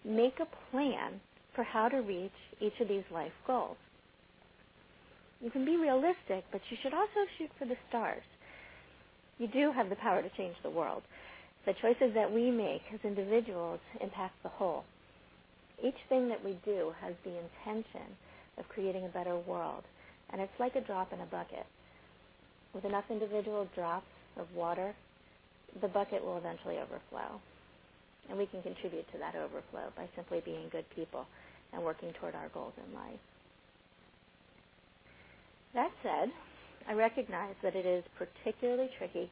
Make 0.04 0.40
a 0.40 0.48
plan 0.70 1.20
for 1.54 1.62
how 1.62 1.88
to 1.88 1.98
reach 1.98 2.32
each 2.60 2.78
of 2.80 2.88
these 2.88 3.04
life 3.12 3.32
goals. 3.46 3.76
You 5.40 5.50
can 5.50 5.64
be 5.64 5.76
realistic, 5.76 6.44
but 6.52 6.60
you 6.70 6.76
should 6.82 6.94
also 6.94 7.26
shoot 7.36 7.50
for 7.58 7.66
the 7.66 7.76
stars. 7.88 8.22
You 9.38 9.48
do 9.48 9.72
have 9.72 9.88
the 9.90 9.96
power 9.96 10.22
to 10.22 10.28
change 10.36 10.56
the 10.62 10.70
world. 10.70 11.02
The 11.66 11.74
choices 11.74 12.14
that 12.14 12.32
we 12.32 12.50
make 12.50 12.82
as 12.92 13.00
individuals 13.04 13.80
impact 14.00 14.34
the 14.42 14.48
whole. 14.48 14.84
Each 15.82 15.98
thing 16.08 16.28
that 16.28 16.44
we 16.44 16.58
do 16.64 16.92
has 17.00 17.14
the 17.24 17.38
intention 17.38 18.16
of 18.58 18.68
creating 18.68 19.04
a 19.04 19.08
better 19.08 19.36
world, 19.36 19.84
and 20.30 20.40
it's 20.40 20.60
like 20.60 20.76
a 20.76 20.80
drop 20.80 21.12
in 21.12 21.20
a 21.20 21.26
bucket. 21.26 21.66
With 22.74 22.84
enough 22.84 23.04
individual 23.10 23.68
drops 23.74 24.06
of 24.36 24.46
water, 24.54 24.94
the 25.80 25.88
bucket 25.88 26.24
will 26.24 26.36
eventually 26.36 26.76
overflow. 26.76 27.40
And 28.32 28.40
we 28.40 28.46
can 28.46 28.62
contribute 28.62 29.04
to 29.12 29.18
that 29.18 29.36
overflow 29.36 29.92
by 29.94 30.08
simply 30.16 30.40
being 30.42 30.72
good 30.72 30.88
people 30.96 31.26
and 31.74 31.84
working 31.84 32.14
toward 32.18 32.34
our 32.34 32.48
goals 32.48 32.72
in 32.80 32.94
life. 32.94 33.20
That 35.74 35.90
said, 36.02 36.32
I 36.88 36.94
recognize 36.94 37.54
that 37.62 37.76
it 37.76 37.84
is 37.84 38.02
particularly 38.16 38.88
tricky 38.96 39.30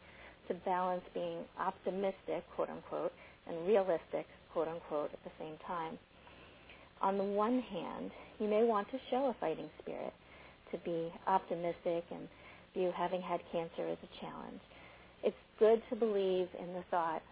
to 0.49 0.55
balance 0.69 1.01
being 1.15 1.39
optimistic, 1.59 2.45
quote 2.55 2.69
unquote, 2.69 3.13
and 3.49 3.67
realistic, 3.67 4.27
quote 4.53 4.69
unquote, 4.69 5.11
at 5.15 5.25
the 5.25 5.33
same 5.39 5.57
time. 5.67 5.99
On 7.01 7.17
the 7.17 7.25
one 7.25 7.61
hand, 7.61 8.11
you 8.39 8.49
may 8.49 8.65
want 8.65 8.91
to 8.91 8.99
show 9.11 9.33
a 9.33 9.37
fighting 9.41 9.71
spirit, 9.81 10.13
to 10.73 10.79
be 10.85 11.09
optimistic 11.27 12.05
and 12.11 12.29
view 12.75 12.93
having 12.95 13.23
had 13.23 13.41
cancer 13.51 13.89
as 13.89 13.99
a 14.05 14.21
challenge. 14.21 14.61
It's 15.25 15.37
good 15.59 15.81
to 15.89 15.97
believe 15.97 16.49
in 16.61 16.75
the 16.75 16.85
thought, 16.91 17.23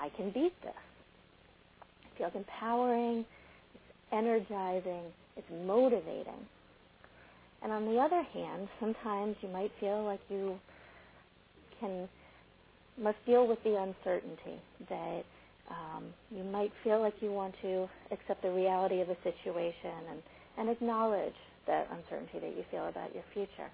I 0.00 0.08
can 0.16 0.30
beat 0.30 0.54
this. 0.62 0.87
Feels 2.18 2.32
empowering, 2.34 3.24
it's 3.74 4.12
energizing, 4.12 5.04
it's 5.36 5.46
motivating. 5.64 6.46
And 7.62 7.72
on 7.72 7.86
the 7.86 7.98
other 7.98 8.22
hand, 8.22 8.68
sometimes 8.80 9.36
you 9.40 9.48
might 9.48 9.70
feel 9.80 10.04
like 10.04 10.20
you 10.28 10.58
can 11.80 12.08
must 13.00 13.18
deal 13.26 13.46
with 13.46 13.62
the 13.62 13.76
uncertainty 13.76 14.60
that 14.88 15.22
um, 15.70 16.04
you 16.30 16.42
might 16.42 16.72
feel 16.82 17.00
like 17.00 17.14
you 17.20 17.30
want 17.30 17.54
to 17.62 17.88
accept 18.10 18.42
the 18.42 18.50
reality 18.50 19.00
of 19.00 19.08
the 19.08 19.16
situation 19.22 19.94
and, 20.10 20.22
and 20.56 20.68
acknowledge 20.68 21.34
that 21.66 21.86
uncertainty 21.92 22.40
that 22.40 22.56
you 22.56 22.64
feel 22.70 22.88
about 22.88 23.14
your 23.14 23.22
future. 23.32 23.70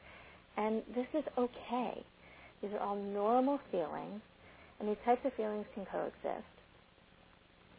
And 0.57 0.83
this 0.94 1.07
is 1.14 1.24
okay. 1.38 2.04
These 2.61 2.72
are 2.72 2.80
all 2.80 2.96
normal 2.96 3.59
feelings, 3.70 4.20
and 4.78 4.88
these 4.88 4.96
types 5.04 5.20
of 5.24 5.33
feelings 5.35 5.66
can 5.74 5.87
coexist. 5.87 6.44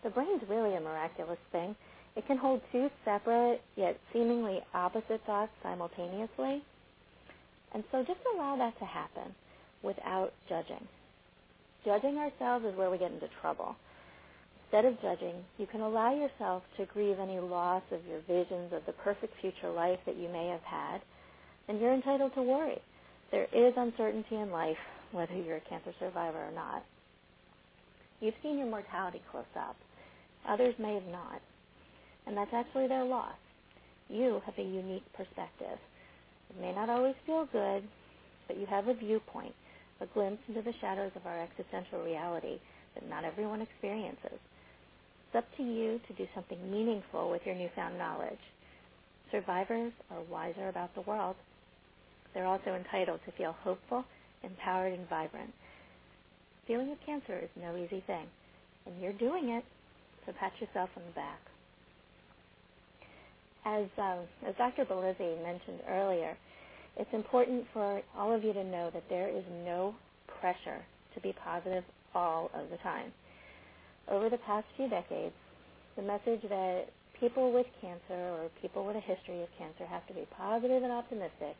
The 0.06 0.12
brain's 0.12 0.44
really 0.48 0.76
a 0.76 0.80
miraculous 0.80 1.40
thing. 1.52 1.76
It 2.16 2.28
can 2.28 2.38
hold 2.38 2.62
two 2.72 2.92
separate 3.04 3.60
yet 3.76 4.00
seemingly 4.14 4.62
opposite 4.72 5.20
thoughts 5.26 5.52
simultaneously. 5.64 6.62
And 7.74 7.84
so 7.92 8.04
just 8.04 8.20
allow 8.36 8.56
that 8.56 8.78
to 8.78 8.86
happen 8.86 9.34
without 9.82 10.32
judging. 10.48 10.88
Judging 11.84 12.20
ourselves 12.20 12.66
is 12.66 12.78
where 12.78 12.92
we 12.92 13.00
get 13.00 13.14
into 13.14 13.28
trouble. 13.42 13.76
Instead 14.66 14.86
of 14.86 15.02
judging, 15.02 15.44
you 15.58 15.66
can 15.66 15.82
allow 15.82 16.14
yourself 16.14 16.62
to 16.78 16.86
grieve 16.86 17.18
any 17.20 17.40
loss 17.40 17.84
of 17.92 18.06
your 18.06 18.20
visions 18.28 18.74
of 18.74 18.86
the 18.86 18.94
perfect 18.94 19.34
future 19.42 19.72
life 19.72 20.00
that 20.06 20.18
you 20.18 20.30
may 20.30 20.50
have 20.50 20.62
had 20.62 21.02
and 21.68 21.82
you're 21.82 21.94
entitled 21.94 22.36
to 22.36 22.44
worry. 22.44 22.78
There 23.32 23.48
is 23.52 23.74
uncertainty 23.76 24.36
in 24.36 24.52
life, 24.52 24.78
whether 25.12 25.34
you're 25.34 25.58
a 25.58 25.62
cancer 25.62 25.94
survivor 26.00 26.46
or 26.46 26.52
not. 26.52 26.86
You've 28.22 28.36
seen 28.44 28.60
your 28.60 28.68
mortality 28.68 29.22
close 29.32 29.46
up. 29.58 29.76
Others 30.50 30.76
may 30.80 30.96
have 30.96 31.08
not. 31.08 31.42
And 32.28 32.38
that's 32.38 32.54
actually 32.54 32.88
their 32.88 33.06
loss. 33.06 33.36
You 34.10 34.42
have 34.46 34.58
a 34.58 34.64
unique 34.64 35.06
perspective. 35.14 35.80
It 36.50 36.62
may 36.62 36.74
not 36.74 36.90
always 36.90 37.16
feel 37.26 37.48
good, 37.52 37.84
but 38.48 38.58
you 38.58 38.66
have 38.68 38.88
a 38.88 38.94
viewpoint, 38.94 39.56
a 40.02 40.06
glimpse 40.08 40.44
into 40.48 40.62
the 40.62 40.74
shadows 40.82 41.12
of 41.16 41.26
our 41.26 41.42
existential 41.42 42.04
reality 42.04 42.60
that 42.96 43.10
not 43.10 43.24
everyone 43.26 43.62
experiences. 43.62 44.40
It's 45.28 45.36
up 45.36 45.46
to 45.58 45.64
you 45.64 46.00
to 46.08 46.14
do 46.14 46.28
something 46.36 46.72
meaningful 46.72 47.32
with 47.32 47.42
your 47.46 47.56
newfound 47.56 47.98
knowledge. 47.98 48.40
Survivors 49.32 49.94
are 50.12 50.22
wiser 50.32 50.70
about 50.70 50.94
the 50.96 51.02
world 51.02 51.36
they're 52.36 52.46
also 52.46 52.76
entitled 52.76 53.22
to 53.26 53.32
feel 53.32 53.56
hopeful, 53.64 54.06
empowered, 54.44 54.94
and 54.94 55.08
vibrant. 55.10 55.54
dealing 56.68 56.90
with 56.90 57.00
cancer 57.06 57.40
is 57.40 57.50
no 57.56 57.78
easy 57.78 58.04
thing, 58.08 58.28
and 58.86 59.02
you're 59.02 59.14
doing 59.14 59.50
it, 59.50 59.64
so 60.26 60.34
pat 60.40 60.54
yourself 60.60 60.90
on 60.98 61.04
the 61.06 61.14
back. 61.14 61.40
As, 63.66 63.86
um, 63.98 64.26
as 64.48 64.56
Dr. 64.58 64.86
Bellizzi 64.86 65.42
mentioned 65.44 65.82
earlier, 65.90 66.38
it's 66.98 67.10
important 67.14 67.66
for 67.74 68.02
all 68.18 68.34
of 68.34 68.44
you 68.44 68.54
to 68.54 68.64
know 68.64 68.90
that 68.94 69.04
there 69.10 69.30
is 69.30 69.44
no 69.66 69.96
pressure 70.40 70.84
to 71.16 71.20
be 71.22 71.34
positive 71.44 71.84
all 72.14 72.50
of 72.54 72.70
the 72.70 72.78
time. 72.78 73.12
Over 74.10 74.30
the 74.30 74.38
past 74.40 74.66
few 74.78 74.90
decades, 74.90 75.34
the 75.96 76.04
message 76.04 76.42
that 76.50 76.86
people 77.20 77.52
with 77.54 77.66
cancer 77.82 78.14
or 78.38 78.50
people 78.62 78.86
with 78.86 78.96
a 78.96 79.02
history 79.02 79.42
of 79.42 79.50
cancer 79.58 79.86
have 79.90 80.06
to 80.08 80.14
be 80.14 80.28
positive 80.38 80.84
and 80.84 80.92
optimistic, 80.92 81.56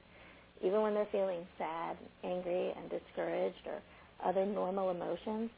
even 0.64 0.82
when 0.82 0.94
they're 0.94 1.08
feeling 1.12 1.46
sad, 1.58 1.98
angry, 2.24 2.74
and 2.78 2.90
discouraged, 2.90 3.66
or 3.68 3.82
other 4.24 4.46
normal 4.46 4.92
emotions, 4.92 5.50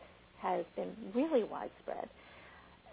has 0.42 0.66
been 0.76 0.92
really 1.16 1.44
widespread. 1.44 2.10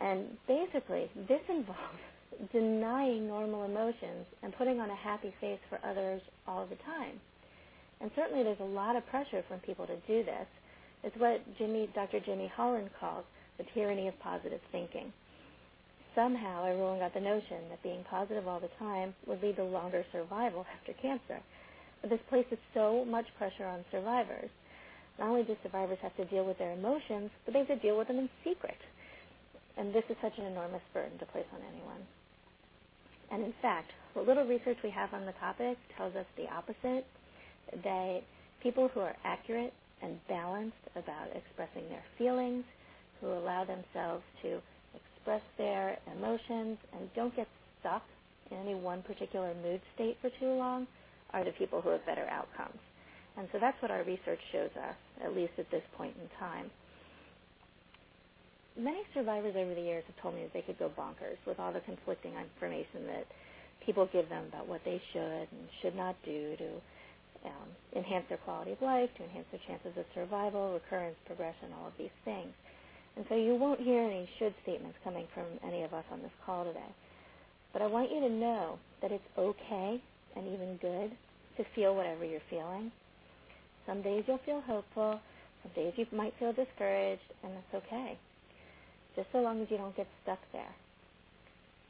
And 0.01 0.37
basically, 0.49 1.11
this 1.29 1.43
involves 1.49 2.03
denying 2.53 3.27
normal 3.27 3.65
emotions 3.65 4.27
and 4.43 4.55
putting 4.57 4.81
on 4.81 4.91
a 4.91 4.97
happy 4.97 5.33
face 5.41 5.61
for 5.69 5.79
others 5.85 6.21
all 6.47 6.67
the 6.67 6.77
time. 6.77 7.21
And 8.01 8.11
certainly 8.17 8.43
there's 8.43 8.61
a 8.61 8.65
lot 8.65 8.97
of 8.97 9.07
pressure 9.07 9.43
from 9.49 9.61
people 9.61 9.87
to 9.87 9.97
do 10.07 10.25
this. 10.25 10.47
It's 11.05 11.17
what 11.17 11.41
Jimmie, 11.59 11.89
Dr. 11.95 12.21
Jimmie 12.21 12.51
Holland 12.55 12.91
calls 12.99 13.25
the 13.59 13.65
tyranny 13.75 14.09
of 14.09 14.19
positive 14.21 14.61
thinking. 14.73 15.13
Somehow 16.15 16.65
everyone 16.67 16.99
got 16.99 17.15
the 17.15 17.21
notion 17.21 17.69
that 17.71 17.83
being 17.83 18.05
positive 18.09 18.47
all 18.47 18.61
the 18.61 18.71
time 18.79 19.15
would 19.27 19.43
lead 19.43 19.57
to 19.57 19.65
longer 19.65 20.05
survival 20.13 20.67
after 20.81 20.93
cancer. 21.01 21.41
But 22.01 22.11
this 22.11 22.21
places 22.29 22.59
so 22.75 23.05
much 23.05 23.27
pressure 23.39 23.67
on 23.67 23.85
survivors. 23.91 24.51
Not 25.19 25.29
only 25.29 25.45
do 25.45 25.57
survivors 25.63 25.99
have 26.03 26.17
to 26.17 26.25
deal 26.27 26.45
with 26.45 26.59
their 26.59 26.73
emotions, 26.73 27.31
but 27.45 27.53
they 27.53 27.61
have 27.61 27.69
to 27.69 27.77
deal 27.77 27.97
with 27.97 28.09
them 28.09 28.19
in 28.19 28.29
secret. 28.45 28.77
And 29.77 29.93
this 29.93 30.05
is 30.09 30.17
such 30.23 30.39
an 30.39 30.47
enormous 30.47 30.83
burden 30.93 31.19
to 31.19 31.27
place 31.27 31.47
on 31.53 31.61
anyone. 31.73 32.03
And 33.31 33.43
in 33.43 33.55
fact, 33.61 33.91
what 34.15 34.27
little 34.27 34.47
research 34.47 34.79
we 34.85 34.91
have 34.91 35.13
on 35.13 35.27
the 35.27 35.33
topic 35.41 35.77
tells 35.97 36.15
us 36.15 36.27
the 36.37 36.47
opposite, 36.49 37.07
that 37.83 38.21
people 38.63 38.89
who 38.89 39.01
are 39.01 39.17
accurate 39.25 39.73
and 40.03 40.19
balanced 40.29 40.77
about 40.95 41.35
expressing 41.35 41.89
their 41.89 42.05
feelings, 42.19 42.65
who 43.21 43.33
allow 43.33 43.65
themselves 43.65 44.23
to 44.43 44.61
express 44.95 45.43
their 45.59 45.99
emotions 46.17 46.79
and 46.93 47.13
don't 47.15 47.35
get 47.35 47.49
stuck 47.81 48.03
in 48.51 48.59
any 48.59 48.75
one 48.75 49.03
particular 49.03 49.55
mood 49.63 49.81
state 49.95 50.17
for 50.21 50.31
too 50.39 50.53
long, 50.53 50.87
are 51.33 51.45
the 51.45 51.53
people 51.53 51.81
who 51.81 51.89
have 51.89 52.05
better 52.07 52.27
outcomes. 52.31 52.79
And 53.37 53.49
so 53.51 53.59
that's 53.59 53.81
what 53.83 53.91
our 53.91 54.05
research 54.05 54.39
shows 54.53 54.71
us, 54.77 54.95
at 55.25 55.35
least 55.35 55.55
at 55.59 55.71
this 55.71 55.83
point 55.97 56.15
in 56.21 56.29
time 56.39 56.71
many 58.77 59.03
survivors 59.15 59.55
over 59.57 59.75
the 59.75 59.81
years 59.83 60.05
have 60.07 60.17
told 60.23 60.35
me 60.35 60.43
that 60.43 60.53
they 60.53 60.63
could 60.63 60.79
go 60.79 60.91
bonkers 60.99 61.39
with 61.47 61.59
all 61.61 61.73
the 61.73 61.81
conflicting 61.81 62.33
information 62.35 63.07
that 63.07 63.27
people 63.87 64.09
give 64.13 64.29
them 64.29 64.45
about 64.49 64.69
what 64.69 64.81
they 64.85 65.01
should 65.13 65.49
and 65.51 65.69
should 65.83 65.97
not 65.97 66.17
do 66.25 66.57
to 66.57 66.69
um, 67.47 67.69
enhance 67.97 68.25
their 68.29 68.39
quality 68.39 68.73
of 68.73 68.83
life, 68.83 69.11
to 69.17 69.25
enhance 69.25 69.47
their 69.53 69.61
chances 69.69 69.93
of 69.99 70.05
survival, 70.15 70.73
recurrence, 70.73 71.17
progression, 71.27 71.71
all 71.79 71.89
of 71.89 71.93
these 71.99 72.15
things. 72.25 72.53
And 73.17 73.25
so 73.29 73.37
you 73.37 73.55
won't 73.55 73.81
hear 73.81 74.03
any 74.03 74.29
should 74.39 74.55
statements 74.63 74.99
coming 75.05 75.27
from 75.35 75.45
any 75.67 75.83
of 75.83 75.93
us 75.95 76.05
on 76.11 76.23
this 76.23 76.33
call 76.45 76.65
today. 76.65 76.93
But 77.73 77.83
I 77.83 77.87
want 77.87 78.11
you 78.11 78.21
to 78.21 78.31
know 78.31 78.79
that 79.03 79.13
it's 79.13 79.25
okay 79.39 80.03
and 80.37 80.49
even 80.49 80.79
good 80.81 81.13
to 81.59 81.65
feel 81.75 81.95
whatever 81.95 82.25
you're 82.25 82.41
feeling. 82.51 82.91
Some 83.87 84.03
days 84.03 84.25
you'll 84.27 84.41
feel 84.47 84.63
hopeful, 84.63 85.21
some 85.63 85.73
days 85.75 85.93
you 85.97 86.07
might 86.13 86.35
feel 86.39 86.53
discouraged, 86.53 87.23
and 87.45 87.53
that's 87.55 87.85
okay 87.85 88.19
just 89.17 89.29
so 89.33 89.39
long 89.39 89.61
as 89.63 89.71
you 89.71 89.77
don't 89.77 89.97
get 89.97 90.09
stuck 90.23 90.41
there. 90.53 90.75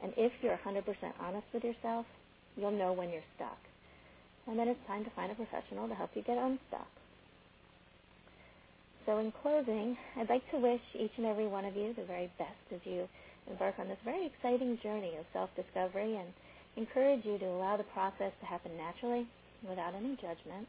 And 0.03 0.13
if 0.17 0.31
you're 0.41 0.59
100% 0.65 0.83
honest 1.19 1.47
with 1.53 1.63
yourself, 1.63 2.05
you'll 2.55 2.71
know 2.71 2.93
when 2.93 3.09
you're 3.09 3.25
stuck. 3.35 3.57
And 4.47 4.59
then 4.59 4.67
it's 4.67 4.79
time 4.87 5.03
to 5.03 5.09
find 5.11 5.31
a 5.31 5.35
professional 5.35 5.87
to 5.87 5.95
help 5.95 6.11
you 6.13 6.21
get 6.21 6.37
unstuck. 6.37 6.87
So 9.05 9.17
in 9.19 9.31
closing, 9.41 9.97
I'd 10.17 10.29
like 10.29 10.49
to 10.51 10.57
wish 10.57 10.81
each 10.97 11.13
and 11.17 11.25
every 11.25 11.47
one 11.47 11.65
of 11.65 11.75
you 11.75 11.93
the 11.93 12.05
very 12.05 12.29
best 12.37 12.65
as 12.73 12.81
you 12.85 13.07
embark 13.49 13.75
on 13.79 13.87
this 13.87 14.01
very 14.03 14.25
exciting 14.25 14.79
journey 14.81 15.13
of 15.19 15.25
self-discovery 15.33 16.17
and 16.17 16.29
encourage 16.75 17.23
you 17.23 17.37
to 17.37 17.45
allow 17.45 17.77
the 17.77 17.85
process 17.93 18.33
to 18.39 18.45
happen 18.45 18.71
naturally 18.77 19.27
without 19.67 19.93
any 19.95 20.15
judgment. 20.15 20.67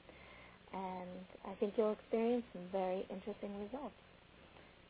And 0.72 1.24
I 1.48 1.54
think 1.58 1.74
you'll 1.76 1.92
experience 1.92 2.44
some 2.52 2.64
very 2.72 3.06
interesting 3.08 3.56
results. 3.60 3.96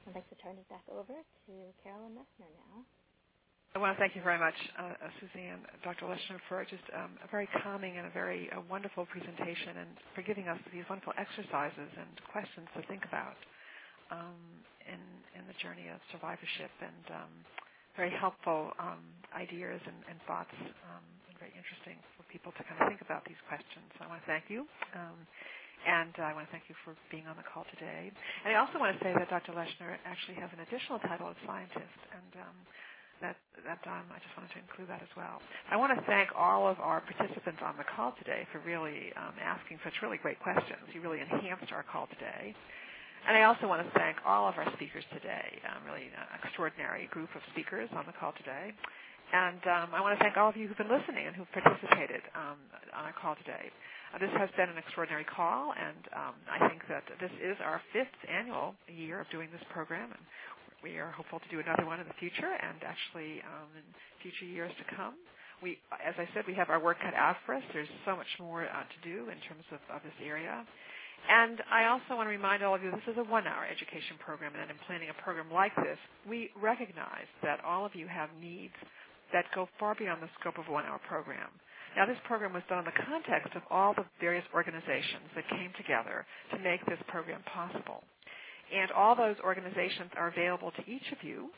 I'd 0.06 0.14
like 0.14 0.28
to 0.30 0.38
turn 0.38 0.54
it 0.54 0.68
back 0.70 0.86
over 0.86 1.14
to 1.18 1.52
Carolyn 1.82 2.14
Messner 2.14 2.46
now. 2.70 2.86
I 3.74 3.82
want 3.82 3.92
to 3.92 4.00
thank 4.00 4.16
you 4.16 4.22
very 4.24 4.38
much, 4.40 4.56
uh, 4.78 4.96
uh 5.02 5.10
Suzanne, 5.20 5.60
Dr. 5.84 6.06
Lechner, 6.08 6.40
for 6.48 6.64
just 6.64 6.86
um, 6.96 7.18
a 7.20 7.28
very 7.28 7.44
calming 7.60 7.98
and 7.98 8.06
a 8.06 8.14
very 8.14 8.48
uh, 8.54 8.62
wonderful 8.70 9.04
presentation 9.10 9.82
and 9.82 9.90
for 10.14 10.22
giving 10.22 10.48
us 10.48 10.56
these 10.72 10.86
wonderful 10.88 11.12
exercises 11.18 11.90
and 11.98 12.08
questions 12.32 12.70
to 12.78 12.80
think 12.88 13.04
about 13.04 13.36
um, 14.14 14.38
in, 14.86 15.02
in 15.36 15.42
the 15.50 15.56
journey 15.60 15.90
of 15.90 15.98
survivorship 16.14 16.70
and 16.80 17.04
um, 17.12 17.32
very 17.98 18.14
helpful 18.14 18.72
um, 18.78 19.02
ideas 19.34 19.82
and, 19.84 19.98
and 20.08 20.16
thoughts 20.24 20.54
um, 20.88 21.04
and 21.28 21.34
very 21.36 21.52
interesting 21.52 21.98
for 22.16 22.22
people 22.30 22.54
to 22.56 22.62
kind 22.64 22.78
of 22.80 22.88
think 22.88 23.02
about 23.02 23.26
these 23.26 23.40
questions. 23.50 23.84
So 23.98 24.06
I 24.06 24.08
want 24.08 24.22
to 24.22 24.28
thank 24.30 24.46
you. 24.48 24.64
And 25.84 26.14
uh, 26.18 26.30
I 26.30 26.32
want 26.32 26.48
to 26.48 26.52
thank 26.52 26.66
you 26.72 26.76
for 26.82 26.96
being 27.12 27.28
on 27.28 27.36
the 27.36 27.46
call 27.46 27.68
today. 27.76 28.08
And 28.44 28.48
I 28.50 28.56
also 28.58 28.80
want 28.80 28.96
to 28.96 29.00
say 29.04 29.12
that 29.12 29.28
Dr. 29.28 29.52
Lechner 29.52 30.00
actually 30.08 30.40
has 30.40 30.48
an 30.56 30.64
additional 30.64 30.98
title 31.04 31.28
of 31.28 31.36
scientist, 31.44 32.00
and 32.10 32.30
um, 32.42 32.56
that, 33.20 33.36
that 33.64 33.80
um, 33.86 34.04
I 34.12 34.18
just 34.20 34.32
wanted 34.36 34.52
to 34.56 34.60
include 34.60 34.88
that 34.88 35.00
as 35.00 35.12
well. 35.16 35.40
I 35.70 35.76
want 35.76 35.94
to 35.94 36.00
thank 36.08 36.32
all 36.34 36.68
of 36.68 36.80
our 36.80 37.00
participants 37.04 37.60
on 37.62 37.76
the 37.78 37.86
call 37.86 38.16
today 38.20 38.48
for 38.52 38.60
really 38.64 39.12
um, 39.16 39.36
asking 39.40 39.78
such 39.84 39.94
really 40.02 40.18
great 40.18 40.40
questions. 40.40 40.82
You 40.92 41.00
really 41.00 41.20
enhanced 41.20 41.70
our 41.72 41.84
call 41.84 42.08
today. 42.12 42.52
And 43.26 43.34
I 43.34 43.42
also 43.50 43.66
want 43.66 43.82
to 43.82 43.90
thank 43.98 44.18
all 44.22 44.46
of 44.46 44.54
our 44.54 44.68
speakers 44.78 45.02
today, 45.10 45.58
um, 45.66 45.82
really 45.82 46.06
an 46.14 46.28
extraordinary 46.44 47.10
group 47.10 47.28
of 47.34 47.42
speakers 47.50 47.90
on 47.96 48.06
the 48.06 48.14
call 48.14 48.30
today. 48.38 48.70
And 49.34 49.58
um, 49.66 49.88
I 49.90 49.98
want 49.98 50.14
to 50.14 50.22
thank 50.22 50.36
all 50.38 50.46
of 50.48 50.54
you 50.54 50.68
who've 50.68 50.78
been 50.78 50.92
listening 50.92 51.26
and 51.26 51.34
who've 51.34 51.50
participated 51.50 52.22
um, 52.38 52.54
on 52.94 53.10
our 53.10 53.16
call 53.18 53.34
today. 53.42 53.74
Uh, 54.14 54.18
this 54.18 54.30
has 54.38 54.50
been 54.56 54.70
an 54.70 54.78
extraordinary 54.78 55.24
call, 55.24 55.74
and 55.74 56.00
um, 56.14 56.34
I 56.46 56.68
think 56.68 56.82
that 56.88 57.02
this 57.20 57.32
is 57.42 57.56
our 57.64 57.82
fifth 57.92 58.14
annual 58.30 58.74
year 58.86 59.20
of 59.20 59.28
doing 59.30 59.48
this 59.50 59.62
program, 59.70 60.10
and 60.14 60.22
we 60.82 60.98
are 60.98 61.10
hopeful 61.10 61.40
to 61.40 61.48
do 61.50 61.58
another 61.58 61.86
one 61.86 61.98
in 61.98 62.06
the 62.06 62.18
future 62.20 62.46
and 62.46 62.78
actually 62.86 63.42
um, 63.42 63.68
in 63.74 63.84
future 64.22 64.46
years 64.46 64.70
to 64.78 64.84
come. 64.94 65.14
We, 65.62 65.78
as 66.04 66.14
I 66.20 66.28
said, 66.34 66.44
we 66.46 66.54
have 66.54 66.68
our 66.68 66.78
work 66.78 67.00
cut 67.00 67.14
out 67.14 67.36
for 67.46 67.56
us. 67.56 67.64
There's 67.72 67.90
so 68.04 68.14
much 68.14 68.28
more 68.38 68.68
uh, 68.68 68.84
to 68.84 68.98
do 69.02 69.32
in 69.32 69.40
terms 69.48 69.64
of, 69.72 69.80
of 69.88 70.04
this 70.04 70.14
area. 70.20 70.62
And 71.26 71.58
I 71.72 71.88
also 71.88 72.14
want 72.14 72.28
to 72.28 72.30
remind 72.30 72.62
all 72.62 72.76
of 72.76 72.84
you 72.84 72.92
this 72.92 73.08
is 73.08 73.18
a 73.18 73.24
one-hour 73.24 73.66
education 73.66 74.20
program, 74.20 74.52
and 74.54 74.70
in 74.70 74.76
planning 74.86 75.08
a 75.10 75.16
program 75.24 75.50
like 75.50 75.74
this, 75.76 75.98
we 76.28 76.50
recognize 76.60 77.26
that 77.42 77.64
all 77.64 77.84
of 77.84 77.96
you 77.96 78.06
have 78.06 78.28
needs 78.38 78.76
that 79.32 79.44
go 79.54 79.66
far 79.80 79.96
beyond 79.96 80.22
the 80.22 80.30
scope 80.38 80.58
of 80.58 80.68
a 80.68 80.72
one-hour 80.72 81.00
program. 81.08 81.50
Now, 81.96 82.06
this 82.06 82.18
program 82.26 82.52
was 82.52 82.62
done 82.68 82.80
in 82.80 82.84
the 82.86 83.02
context 83.08 83.56
of 83.56 83.62
all 83.70 83.94
the 83.94 84.04
various 84.20 84.44
organizations 84.54 85.32
that 85.34 85.48
came 85.50 85.72
together 85.76 86.26
to 86.52 86.58
make 86.60 86.84
this 86.86 87.00
program 87.08 87.42
possible. 87.52 88.04
And 88.74 88.90
all 88.92 89.16
those 89.16 89.36
organizations 89.44 90.10
are 90.16 90.28
available 90.28 90.72
to 90.72 90.82
each 90.90 91.08
of 91.12 91.18
you 91.22 91.50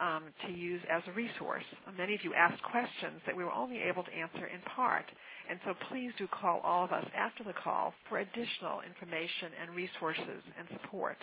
um, 0.00 0.24
to 0.46 0.52
use 0.52 0.80
as 0.90 1.02
a 1.08 1.12
resource. 1.12 1.64
Many 1.98 2.14
of 2.14 2.24
you 2.24 2.34
asked 2.34 2.62
questions 2.64 3.20
that 3.26 3.36
we 3.36 3.44
were 3.44 3.52
only 3.52 3.80
able 3.82 4.04
to 4.04 4.14
answer 4.14 4.46
in 4.46 4.60
part. 4.76 5.04
And 5.50 5.60
so 5.66 5.74
please 5.90 6.12
do 6.18 6.26
call 6.28 6.60
all 6.64 6.84
of 6.84 6.92
us 6.92 7.06
after 7.16 7.44
the 7.44 7.54
call 7.54 7.94
for 8.08 8.18
additional 8.18 8.80
information 8.86 9.52
and 9.60 9.76
resources 9.76 10.42
and 10.58 10.66
support. 10.80 11.18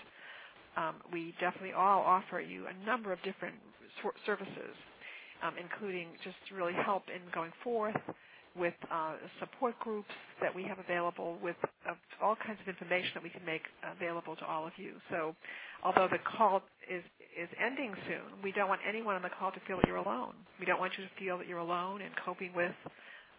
Um, 0.78 0.95
we 1.11 1.34
definitely 1.39 1.74
all 1.74 2.01
offer 2.01 2.39
you 2.41 2.65
a 2.67 2.86
number 2.86 3.11
of 3.13 3.20
different 3.24 3.55
services, 4.26 4.76
um, 5.43 5.55
including 5.59 6.09
just 6.24 6.38
really 6.55 6.74
help 6.74 7.03
in 7.09 7.22
going 7.34 7.51
forth, 7.63 7.97
with 8.60 8.76
uh, 8.91 9.14
support 9.39 9.80
groups 9.80 10.12
that 10.41 10.53
we 10.55 10.64
have 10.66 10.80
available, 10.80 11.38
with 11.43 11.55
uh, 11.89 11.95
all 12.24 12.36
kinds 12.36 12.60
of 12.62 12.68
information 12.70 13.12
that 13.16 13.24
we 13.24 13.30
can 13.32 13.45
make 13.45 13.64
available 13.97 14.36
to 14.38 14.45
all 14.45 14.68
of 14.68 14.74
you. 14.78 14.93
So, 15.12 15.36
although 15.84 16.10
the 16.12 16.20
call 16.38 16.62
is 16.91 17.03
is 17.39 17.49
ending 17.64 17.95
soon, 18.07 18.43
we 18.43 18.51
don't 18.51 18.70
want 18.70 18.82
anyone 18.88 19.16
on 19.16 19.24
the 19.24 19.32
call 19.39 19.51
to 19.51 19.62
feel 19.68 19.78
that 19.78 19.88
you're 19.88 20.03
alone. 20.03 20.36
We 20.60 20.66
don't 20.68 20.80
want 20.80 20.93
you 20.99 21.05
to 21.05 21.12
feel 21.20 21.38
that 21.39 21.47
you're 21.47 21.64
alone 21.64 22.01
in 22.01 22.10
coping 22.26 22.53
with 22.55 22.76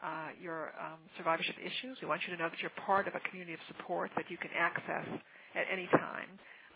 uh, 0.02 0.32
your 0.40 0.72
um, 0.80 0.98
survivorship 1.18 1.56
issues. 1.60 1.98
We 2.02 2.08
want 2.08 2.22
you 2.26 2.34
to 2.36 2.42
know 2.42 2.48
that 2.48 2.60
you're 2.62 2.74
part 2.86 3.08
of 3.08 3.14
a 3.14 3.20
community 3.28 3.54
of 3.54 3.60
support 3.68 4.10
that 4.16 4.26
you 4.30 4.38
can 4.38 4.50
access 4.56 5.06
at 5.54 5.66
any 5.72 5.88
time 5.92 6.28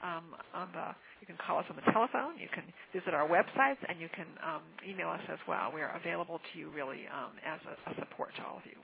um, 0.04 0.36
on 0.54 0.68
the. 0.76 0.92
You 1.24 1.26
can 1.26 1.38
call 1.40 1.58
us 1.58 1.66
on 1.72 1.76
the 1.80 1.88
telephone. 1.92 2.36
You 2.38 2.52
can 2.52 2.64
visit 2.92 3.14
our 3.16 3.26
websites, 3.28 3.80
and 3.88 3.98
you 4.00 4.08
can 4.12 4.28
um, 4.44 4.62
email 4.84 5.08
us 5.08 5.24
as 5.32 5.40
well. 5.48 5.72
We 5.74 5.80
are 5.80 5.96
available 5.96 6.38
to 6.38 6.52
you 6.60 6.70
really 6.76 7.08
um, 7.08 7.32
as 7.42 7.60
a, 7.64 7.74
a 7.90 7.92
support 8.04 8.36
to 8.36 8.42
all 8.44 8.58
of 8.60 8.66
you. 8.68 8.76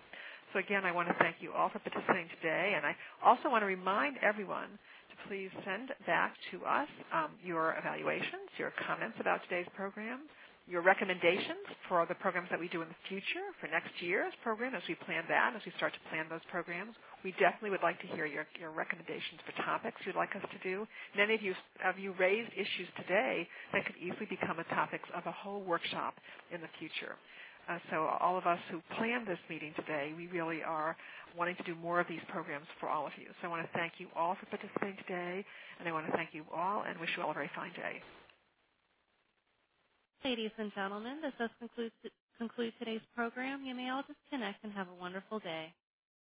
So 0.53 0.59
again, 0.59 0.85
I 0.85 0.93
want 0.93 1.09
to 1.09 1.16
thank 1.21 1.37
you 1.41 1.53
all 1.53 1.68
for 1.71 1.79
participating 1.81 2.29
today, 2.41 2.75
and 2.77 2.87
I 2.87 2.97
also 3.25 3.51
want 3.51 3.62
to 3.62 3.68
remind 3.71 4.16
everyone 4.25 4.68
to 4.73 5.14
please 5.29 5.51
send 5.64 5.93
back 6.07 6.35
to 6.53 6.64
us 6.66 6.89
um, 7.14 7.31
your 7.45 7.77
evaluations, 7.79 8.51
your 8.59 8.73
comments 8.89 9.16
about 9.21 9.41
today's 9.49 9.68
program, 9.77 10.21
your 10.69 10.83
recommendations 10.83 11.65
for 11.89 12.07
the 12.07 12.15
programs 12.17 12.49
that 12.51 12.61
we 12.61 12.69
do 12.69 12.83
in 12.83 12.89
the 12.89 13.01
future 13.09 13.47
for 13.61 13.69
next 13.69 13.91
year's 14.01 14.33
program 14.43 14.75
as 14.75 14.83
we 14.89 14.95
plan 15.07 15.25
that, 15.29 15.55
as 15.57 15.63
we 15.67 15.73
start 15.77 15.93
to 15.95 16.03
plan 16.11 16.27
those 16.31 16.45
programs. 16.51 16.95
We 17.25 17.33
definitely 17.41 17.71
would 17.71 17.83
like 17.83 18.01
to 18.03 18.09
hear 18.15 18.27
your, 18.27 18.47
your 18.61 18.71
recommendations 18.71 19.41
for 19.47 19.53
topics 19.65 20.01
you'd 20.07 20.17
like 20.17 20.35
us 20.37 20.45
to 20.45 20.59
do. 20.63 20.87
Many 21.17 21.35
of 21.35 21.43
you, 21.43 21.55
of 21.85 21.99
you 21.99 22.15
raised 22.19 22.53
issues 22.55 22.89
today 22.97 23.49
that 23.73 23.87
could 23.87 23.97
easily 23.97 24.27
become 24.31 24.59
a 24.61 24.65
topics 24.75 25.09
of 25.17 25.27
a 25.27 25.33
whole 25.33 25.63
workshop 25.63 26.15
in 26.55 26.61
the 26.61 26.71
future. 26.79 27.17
Uh, 27.69 27.79
so 27.91 28.11
all 28.21 28.39
of 28.39 28.47
us 28.47 28.59
who 28.71 28.81
planned 28.97 29.27
this 29.27 29.39
meeting 29.51 29.73
today, 29.77 30.13
we 30.17 30.27
really 30.29 30.63
are 30.63 30.97
wanting 31.37 31.57
to 31.57 31.63
do 31.65 31.75
more 31.77 32.01
of 32.01 32.09
these 32.09 32.23
programs 32.29 32.67
for 32.81 32.89
all 32.89 33.07
of 33.07 33.13
you. 33.19 33.27
So 33.41 33.49
I 33.49 33.51
want 33.51 33.63
to 33.67 33.79
thank 33.79 33.95
you 33.99 34.09
all 34.17 34.37
for 34.41 34.47
participating 34.47 34.97
today, 35.07 35.45
and 35.79 35.89
I 35.89 35.93
want 35.93 36.07
to 36.07 36.13
thank 36.13 36.31
you 36.33 36.45
all 36.55 36.85
and 36.89 36.99
wish 36.99 37.11
you 37.17 37.23
all 37.23 37.31
a 37.31 37.35
very 37.35 37.51
fine 37.55 37.73
day. 37.75 38.03
Ladies 40.25 40.51
and 40.59 40.73
gentlemen, 40.75 41.18
this 41.23 41.33
does 41.39 41.51
conclude, 41.61 41.93
today's 42.81 43.03
program. 43.16 43.64
You 43.64 43.75
may 43.77 43.91
all 43.91 44.03
disconnect 44.09 44.64
and 44.64 44.73
have 44.73 44.89
a 44.89 44.95
wonderful 45.01 45.39
day. 45.41 45.75